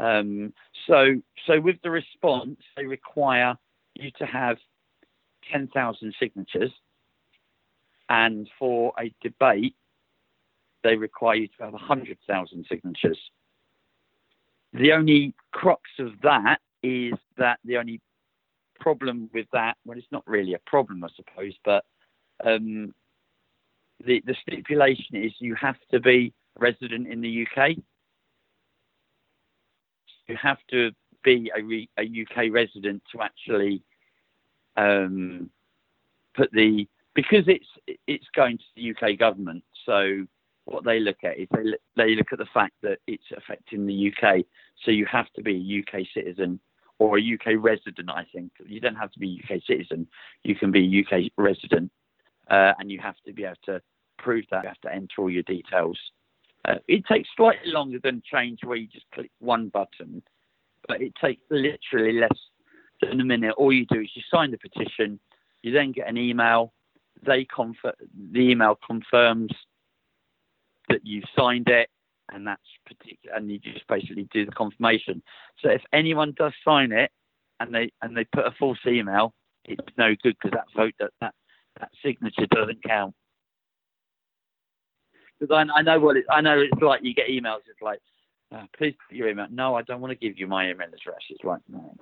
[0.01, 0.55] Um,
[0.87, 3.55] so, so with the response, they require
[3.95, 4.57] you to have
[5.53, 6.73] 10,000 signatures,
[8.09, 9.75] and for a debate,
[10.83, 13.19] they require you to have 100,000 signatures.
[14.73, 18.01] The only crux of that is that the only
[18.81, 21.85] problem with that, well, it's not really a problem, I suppose, but
[22.45, 22.95] um,
[24.03, 27.77] the, the stipulation is you have to be resident in the UK.
[30.31, 30.93] You have to
[31.25, 33.83] be a, re, a UK resident to actually
[34.77, 35.51] um,
[36.37, 37.67] put the because it's
[38.07, 39.65] it's going to the UK government.
[39.85, 40.25] So
[40.67, 41.65] what they look at is they
[41.97, 44.45] they look at the fact that it's affecting the UK.
[44.85, 46.61] So you have to be a UK citizen
[47.01, 48.09] or a UK resident.
[48.09, 50.07] I think you don't have to be a UK citizen.
[50.45, 51.91] You can be a UK resident,
[52.49, 53.83] uh, and you have to be able to
[54.17, 54.63] prove that.
[54.63, 55.99] You have to enter all your details.
[56.67, 60.23] Uh, it takes slightly longer than change where you just click one button,
[60.87, 62.39] but it takes literally less
[63.01, 63.55] than a minute.
[63.57, 65.19] All you do is you sign the petition,
[65.63, 66.73] you then get an email.
[67.25, 67.95] They confirm
[68.33, 69.53] the email confirms
[70.89, 71.89] that you've signed it,
[72.33, 73.37] and that's particular.
[73.37, 75.23] And you just basically do the confirmation.
[75.63, 77.11] So if anyone does sign it
[77.59, 79.33] and they and they put a false email,
[79.65, 81.35] it's no good because that vote that that
[81.79, 83.15] that signature doesn't count
[85.41, 87.01] because I, I, know what it, I know it's like.
[87.03, 87.61] You get emails.
[87.69, 88.01] It's like
[88.53, 89.47] uh, please put your email.
[89.51, 91.21] No, I don't want to give you my email address.
[91.31, 91.97] It's like no.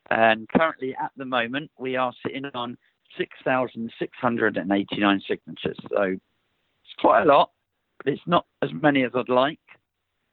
[0.09, 2.77] And currently, at the moment, we are sitting on
[3.17, 5.77] 6,689 signatures.
[5.89, 7.49] So it's quite a lot,
[7.97, 9.59] but it's not as many as I'd like.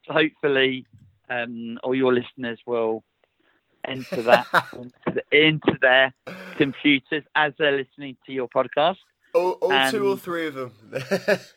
[0.06, 0.86] So hopefully,
[1.30, 3.02] um, all your listeners will
[3.86, 4.46] enter that
[5.06, 6.12] into, into, their
[6.56, 8.96] computers as they're listening to your podcast.
[9.34, 10.72] All, all two or three of them.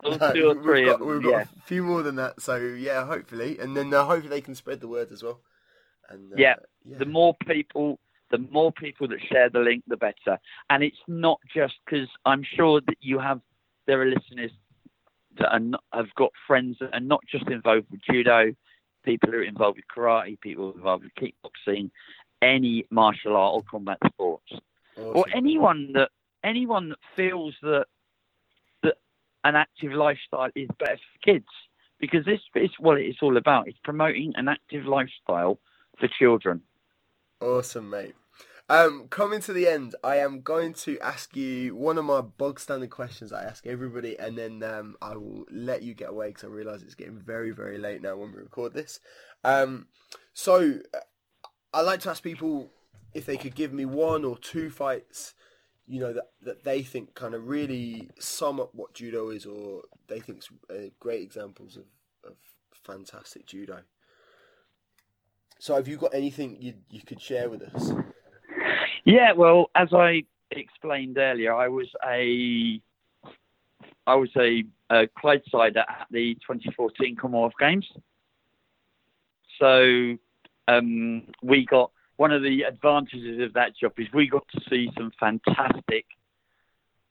[0.03, 1.07] all no, two or three got, of them.
[1.09, 2.41] We've got a few more than that.
[2.41, 5.41] So yeah, hopefully, and then uh, hopefully they can spread the word as well.
[6.09, 6.55] And uh, yeah,
[6.85, 7.99] yeah, the more people,
[8.31, 10.39] the more people that share the link, the better.
[10.69, 13.41] And it's not just because I'm sure that you have
[13.87, 14.51] there are listeners
[15.37, 18.53] that are not, have got friends that are not just involved with judo,
[19.03, 21.91] people who are involved with karate, people who are involved with kickboxing,
[22.41, 24.51] any martial art or combat sports,
[24.97, 25.11] awesome.
[25.15, 26.09] or anyone that
[26.45, 27.85] anyone that feels that
[28.83, 28.95] that
[29.43, 31.47] an active lifestyle is better for kids,
[31.99, 33.67] because this is what it's all about.
[33.67, 35.59] It's promoting an active lifestyle
[35.99, 36.61] for children.
[37.41, 38.15] Awesome, mate.
[38.67, 42.59] Um, coming to the end, I am going to ask you one of my bog
[42.59, 46.45] standard questions I ask everybody, and then um, I will let you get away because
[46.45, 48.99] I realise it's getting very, very late now when we record this.
[49.43, 49.87] Um,
[50.33, 50.79] so,
[51.73, 52.71] I like to ask people
[53.13, 55.35] if they could give me one or two fights,
[55.87, 59.81] you know, that, that they think kind of really sum up what judo is, or
[60.07, 61.85] they think uh, great examples of,
[62.23, 62.35] of
[62.83, 63.81] fantastic judo.
[65.59, 67.91] So, have you got anything you you could share with us?
[69.05, 72.81] Yeah, well, as I explained earlier, I was a
[74.07, 77.87] I was a, a Clydesider at the 2014 Commonwealth Games.
[79.59, 80.17] So
[80.67, 84.89] um, we got one of the advantages of that job is we got to see
[84.97, 86.05] some fantastic,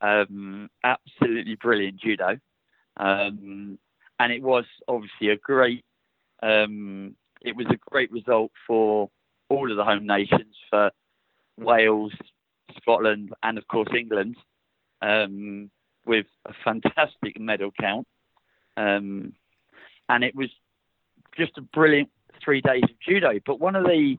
[0.01, 2.39] um, absolutely brilliant judo,
[2.97, 3.79] um,
[4.19, 5.85] and it was obviously a great.
[6.43, 9.11] Um, it was a great result for
[9.49, 10.91] all of the home nations for
[11.59, 12.13] Wales,
[12.81, 14.37] Scotland, and of course England,
[15.03, 15.71] um,
[16.07, 18.07] with a fantastic medal count.
[18.77, 19.35] Um,
[20.09, 20.51] and it was
[21.37, 22.11] just a brilliant
[22.43, 23.39] three days of judo.
[23.45, 24.19] But one of the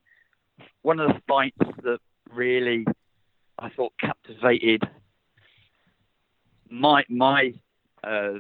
[0.86, 1.98] one of the fights that
[2.32, 2.86] really
[3.58, 4.84] I thought captivated
[6.70, 7.54] my my
[8.04, 8.40] uh,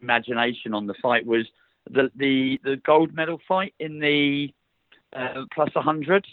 [0.00, 1.46] imagination on the fight was
[1.90, 4.54] the the the gold medal fight in the
[5.14, 6.26] uh, plus 100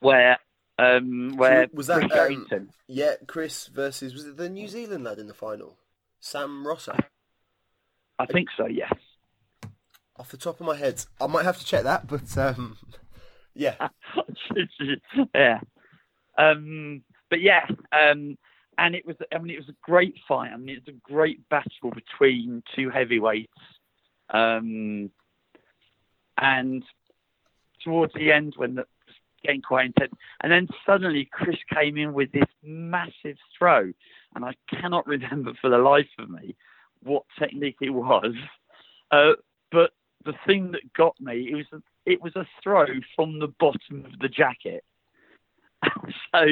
[0.00, 0.38] where
[0.78, 5.18] um, where was that Chris um, yeah Chris versus was it the New Zealand lad
[5.18, 5.76] in the final?
[6.18, 6.96] Sam Rosser?
[8.18, 8.92] I think so yes.
[10.16, 11.04] Off the top of my head.
[11.20, 12.76] I might have to check that but um,
[13.54, 13.88] yeah
[15.34, 15.60] yeah
[16.38, 18.36] um, but yeah um,
[18.78, 21.12] and it was I mean it was a great fight I mean it was a
[21.12, 23.52] great battle between two heavyweights
[24.30, 25.10] um,
[26.40, 26.82] and
[27.84, 28.84] towards the end when the
[29.42, 30.14] getting quite intense.
[30.42, 33.92] And then suddenly Chris came in with this massive throw,
[34.34, 36.56] and I cannot remember for the life of me
[37.02, 38.34] what technique it was.
[39.10, 39.32] Uh,
[39.70, 39.90] but
[40.24, 44.18] the thing that got me it was it was a throw from the bottom of
[44.20, 44.84] the jacket.
[46.32, 46.46] so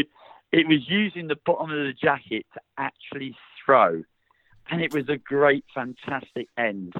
[0.53, 4.03] it was using the bottom of the jacket to actually throw,
[4.71, 6.95] and it was a great, fantastic end.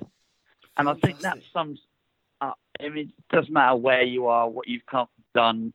[0.77, 1.81] And I think that sums
[2.41, 2.59] up.
[2.81, 4.83] I mean, it doesn't matter where you are, what you've
[5.35, 5.73] done,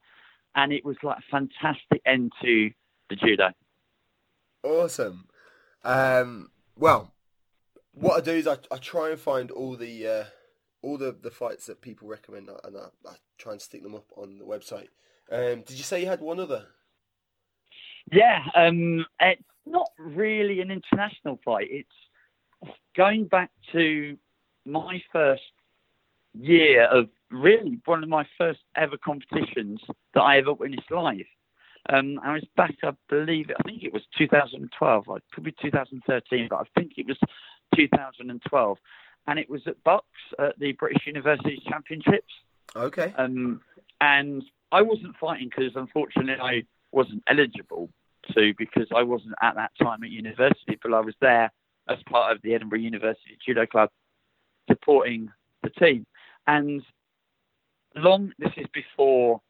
[0.56, 2.72] and it was like a fantastic end to
[3.10, 3.50] the judo.
[4.64, 5.28] Awesome.
[5.84, 7.14] Um, well,
[7.94, 10.24] what I do is I, I try and find all the uh,
[10.86, 14.06] all the, the fights that people recommend, and I, I try and stick them up
[14.16, 14.90] on the website.
[15.32, 16.68] Um, did you say you had one other?
[18.12, 21.68] Yeah, um, it's not really an international fight.
[21.72, 24.16] It's going back to
[24.66, 25.42] my first
[26.34, 29.82] year of really one of my first ever competitions
[30.14, 31.26] that I ever witnessed live.
[31.90, 35.06] Um, I was back, I believe, I think it was 2012.
[35.08, 37.18] It could be 2013, but I think it was
[37.76, 38.78] 2012.
[39.28, 40.04] And it was at BUCS
[40.40, 42.32] at the British University Championships.
[42.76, 43.14] Okay.
[43.18, 43.62] Um,
[44.02, 47.90] and I wasn't fighting because unfortunately I wasn't eligible
[48.34, 51.52] to because I wasn't at that time at university, but I was there
[51.88, 53.90] as part of the Edinburgh University Judo Club
[54.70, 55.30] supporting
[55.64, 56.06] the team.
[56.48, 56.82] And
[57.96, 59.42] long, this is before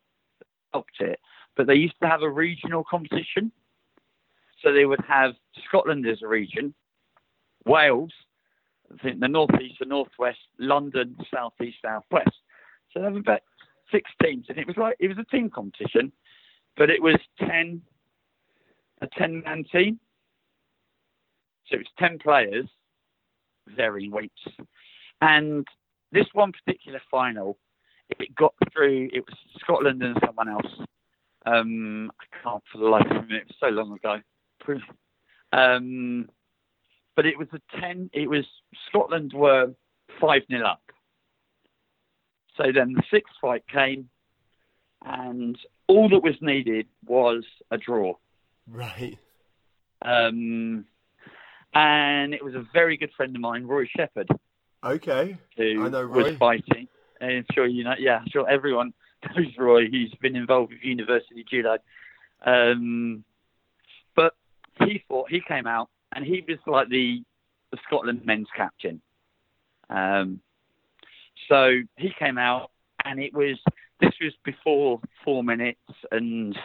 [0.74, 1.20] helped it,
[1.56, 3.52] but they used to have a regional competition.
[4.62, 5.34] So they would have
[5.68, 6.74] Scotland as a region,
[7.66, 8.12] Wales,
[8.94, 12.32] I think the northeast, the northwest, London, southeast, southwest.
[12.92, 13.42] So they have about
[13.92, 16.12] six teams, and it was like it was a team competition,
[16.78, 17.82] but it was ten
[19.02, 20.00] a ten man team.
[21.68, 22.66] So it was ten players,
[23.76, 24.42] varying weights,
[25.22, 25.68] and
[26.12, 27.58] this one particular final,
[28.20, 29.10] it got through.
[29.14, 30.88] It was Scotland and someone else.
[31.46, 33.38] Um, I can't for the life of me.
[33.38, 34.20] It was so long ago.
[35.54, 36.28] Um,
[37.16, 38.10] but it was a ten.
[38.14, 38.46] It was
[38.90, 39.74] Scotland were
[40.20, 40.82] five 0 up.
[42.58, 44.10] So then the sixth fight came,
[45.06, 45.58] and
[45.88, 48.14] all that was needed was a draw.
[48.68, 49.18] Right.
[50.02, 50.86] Um,
[51.74, 54.30] and it was a very good friend of mine, Roy Shepherd,
[54.84, 55.38] Okay.
[55.58, 56.24] who I know Roy.
[56.24, 56.88] was fighting.
[57.20, 58.94] And I'm sure you know, yeah, I'm sure everyone
[59.36, 59.90] knows Roy.
[59.90, 61.78] He's been involved with university judo.
[62.46, 63.24] Um,
[64.16, 64.34] but
[64.80, 65.30] he fought.
[65.30, 67.22] He came out, and he was like the
[67.72, 69.02] the Scotland men's captain.
[69.90, 70.40] Um,
[71.50, 72.72] so he came out,
[73.04, 73.58] and it was
[74.00, 75.80] this was before four minutes
[76.12, 76.58] and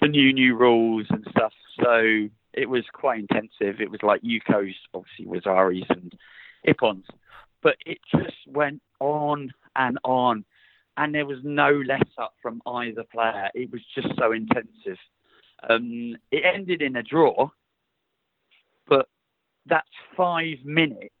[0.00, 1.52] the new new rules and stuff.
[1.82, 3.80] So it was quite intensive.
[3.80, 6.12] It was like Yukos, obviously Wazaris and
[6.66, 7.04] Ippons,
[7.62, 10.44] but it just went on and on,
[10.96, 13.50] and there was no let up from either player.
[13.54, 14.98] It was just so intensive.
[15.68, 17.48] Um, it ended in a draw,
[19.66, 21.14] that's five minutes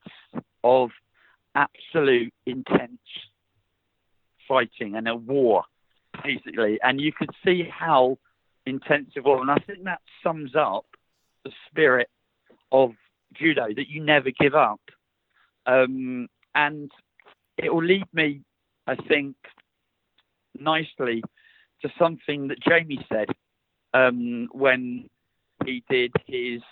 [0.64, 0.90] of
[1.54, 3.00] absolute intense
[4.48, 5.64] fighting and a war,
[6.24, 6.78] basically.
[6.82, 8.18] And you could see how
[8.66, 9.38] intense it was.
[9.40, 10.86] And I think that sums up
[11.44, 12.08] the spirit
[12.70, 12.92] of
[13.34, 14.80] judo that you never give up.
[15.66, 16.90] Um, and
[17.56, 18.42] it will lead me,
[18.86, 19.36] I think,
[20.58, 21.22] nicely
[21.82, 23.28] to something that Jamie said
[23.94, 25.08] um, when
[25.64, 26.62] he did his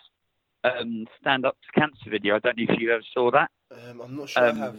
[0.64, 2.36] um, stand up to cancer video.
[2.36, 3.50] I don't know if you ever saw that.
[3.70, 4.76] Um, I'm not sure Um, I have.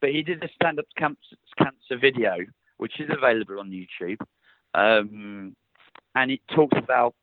[0.00, 2.36] but he did a stand up cancer, cancer video,
[2.76, 4.18] which is available on YouTube.
[4.74, 5.56] Um,
[6.14, 7.14] and it talks about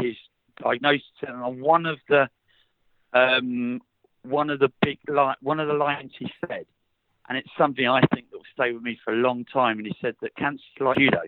[0.00, 0.16] his
[0.62, 1.06] diagnosis.
[1.26, 2.28] And on one of the
[3.12, 3.80] um,
[4.22, 6.66] one of the big li- one of the lines he said,
[7.28, 9.78] and it's something I think that will stay with me for a long time.
[9.78, 11.22] And he said that cancer is like judo.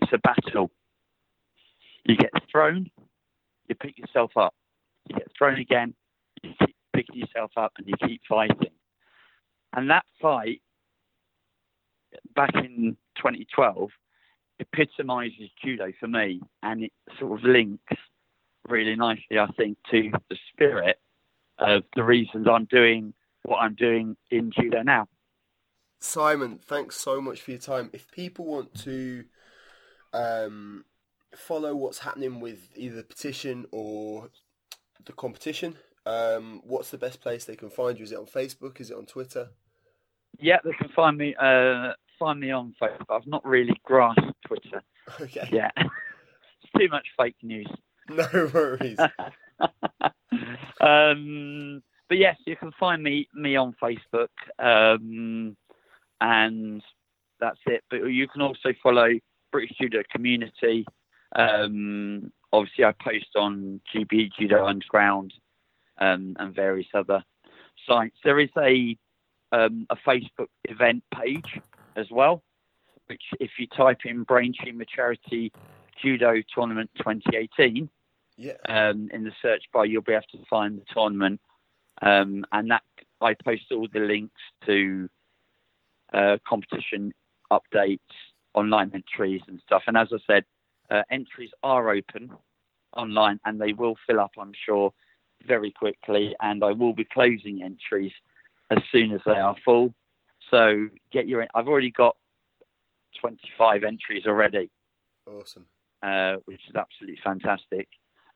[0.00, 0.70] It's a battle.
[2.04, 2.88] You get thrown,
[3.68, 4.54] you pick yourself up.
[5.08, 5.94] You get thrown again,
[6.42, 8.72] you keep picking yourself up, and you keep fighting.
[9.74, 10.62] And that fight
[12.34, 13.90] back in 2012
[14.58, 17.94] epitomizes judo for me, and it sort of links
[18.68, 20.96] really nicely, I think, to the spirit
[21.58, 25.06] of the reasons I'm doing what I'm doing in judo now.
[26.00, 27.90] Simon, thanks so much for your time.
[27.92, 29.24] If people want to
[30.12, 30.84] um,
[31.36, 34.30] follow what's happening with either the petition or
[35.04, 35.76] the competition,
[36.06, 38.04] um, what's the best place they can find you?
[38.04, 38.80] Is it on Facebook?
[38.80, 39.50] Is it on Twitter?
[40.38, 43.06] Yeah, they can find me uh, find me on Facebook.
[43.10, 44.82] I've not really grasped Twitter
[45.20, 45.48] Okay.
[45.52, 45.72] yet.
[45.76, 47.68] it's too much fake news.
[48.08, 49.00] No worries.
[50.80, 54.28] um, but yes, you can find me me on Facebook,
[54.60, 55.56] um,
[56.20, 56.82] and
[57.40, 57.82] that's it.
[57.90, 59.08] But you can also follow
[59.50, 60.86] British Judo Community.
[61.34, 65.32] Um, obviously, I post on GB Judo Underground
[65.98, 67.24] um, and various other
[67.88, 68.16] sites.
[68.24, 68.96] There is a
[69.52, 71.60] um, a Facebook event page
[71.94, 72.42] as well,
[73.06, 75.52] which if you type in Brain Tumor Charity
[76.02, 77.88] Judo Tournament 2018
[78.36, 78.52] yeah.
[78.68, 81.40] um, in the search bar, you'll be able to find the tournament.
[82.02, 82.82] Um, and that
[83.20, 85.08] I post all the links to
[86.12, 87.14] uh, competition
[87.50, 87.98] updates,
[88.54, 89.84] online entries, and stuff.
[89.86, 90.44] And as I said,
[90.90, 92.30] uh, entries are open
[92.96, 94.92] online and they will fill up, I'm sure,
[95.46, 96.34] very quickly.
[96.40, 98.12] And I will be closing entries
[98.70, 99.94] as soon as they are full.
[100.50, 101.46] So get your.
[101.54, 102.16] I've already got
[103.20, 104.70] 25 entries already
[105.26, 105.66] Awesome.
[106.02, 107.88] uh, which is absolutely fantastic.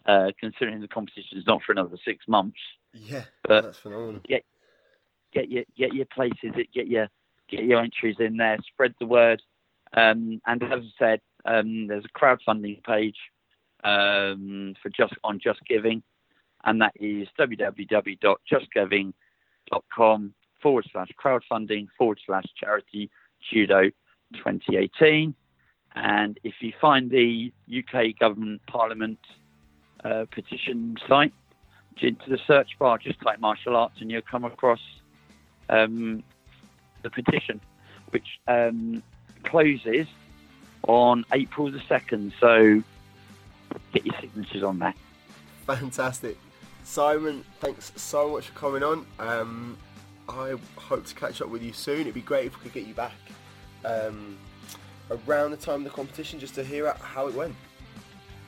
[0.07, 2.59] uh, considering the competition is not for another six months.
[2.94, 4.22] Yeah, But- that's phenomenal.
[4.26, 4.44] Get
[5.32, 7.07] get your get your places, get your
[7.48, 9.42] get your entries in there, spread the word.
[9.92, 13.16] Um, and as I said, um, there's a crowdfunding page
[13.84, 16.03] um, for just on Just Giving,
[16.64, 23.11] and that is www.justgiving.com forward slash crowdfunding forward slash charity
[23.51, 23.91] judo
[24.34, 25.34] 2018.
[25.95, 29.18] And if you find the UK government parliament
[30.05, 31.32] uh, petition site,
[32.03, 34.80] into the search bar, just type martial arts, and you'll come across
[35.68, 36.22] um,
[37.03, 37.61] the petition,
[38.11, 39.03] which um,
[39.45, 40.07] closes
[40.87, 42.33] on April the second.
[42.41, 42.83] So
[43.93, 44.95] get your signatures on there.
[45.66, 46.37] Fantastic.
[46.85, 49.07] Simon, thanks so much for coming on.
[49.18, 49.76] Um,
[50.28, 52.01] I hope to catch up with you soon.
[52.03, 53.12] It'd be great if we could get you back
[53.85, 54.37] um,
[55.26, 57.55] around the time of the competition just to hear how it went.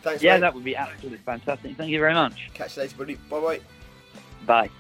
[0.02, 0.40] Thanks, Yeah, mate.
[0.40, 1.76] that would be absolutely fantastic.
[1.76, 2.50] Thank you very much.
[2.54, 3.14] Catch you later, buddy.
[3.30, 3.60] Bye bye.
[4.46, 4.70] Bye.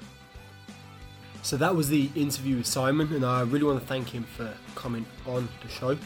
[1.42, 4.52] So that was the interview with Simon, and I really want to thank him for
[4.74, 5.96] coming on the show.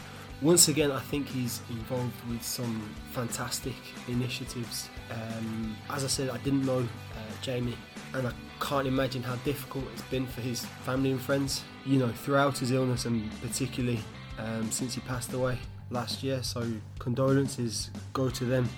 [0.41, 3.73] Once again, I think he's involved with some fantastic
[4.07, 4.87] initiatives.
[5.09, 7.75] Um, as I said, I didn't know uh, Jamie,
[8.13, 11.63] and I can't imagine how difficult it's been for his family and friends.
[11.87, 13.99] You know, throughout his illness, and particularly
[14.37, 15.57] um, since he passed away
[15.89, 16.43] last year.
[16.43, 18.69] So condolences go to them.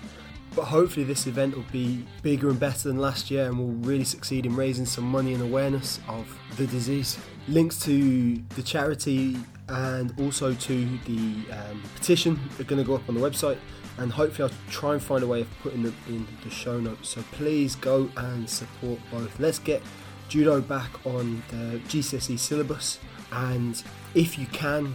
[0.55, 4.05] But hopefully, this event will be bigger and better than last year and will really
[4.05, 7.20] succeed in raising some money and awareness of the disease.
[7.47, 9.38] Links to the charity
[9.70, 13.57] and also to the um, petition are going to go up on the website,
[13.97, 17.09] and hopefully, I'll try and find a way of putting them in the show notes.
[17.09, 19.39] So please go and support both.
[19.39, 19.82] Let's get
[20.30, 22.99] judo back on the GCSE syllabus,
[23.32, 23.82] and
[24.15, 24.93] if you can,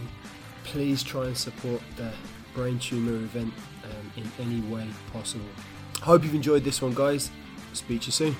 [0.63, 2.11] please try and support the
[2.53, 3.53] brain tumour event
[3.83, 5.45] um, in any way possible.
[6.01, 7.29] Hope you've enjoyed this one, guys.
[7.73, 8.35] Speak to you soon.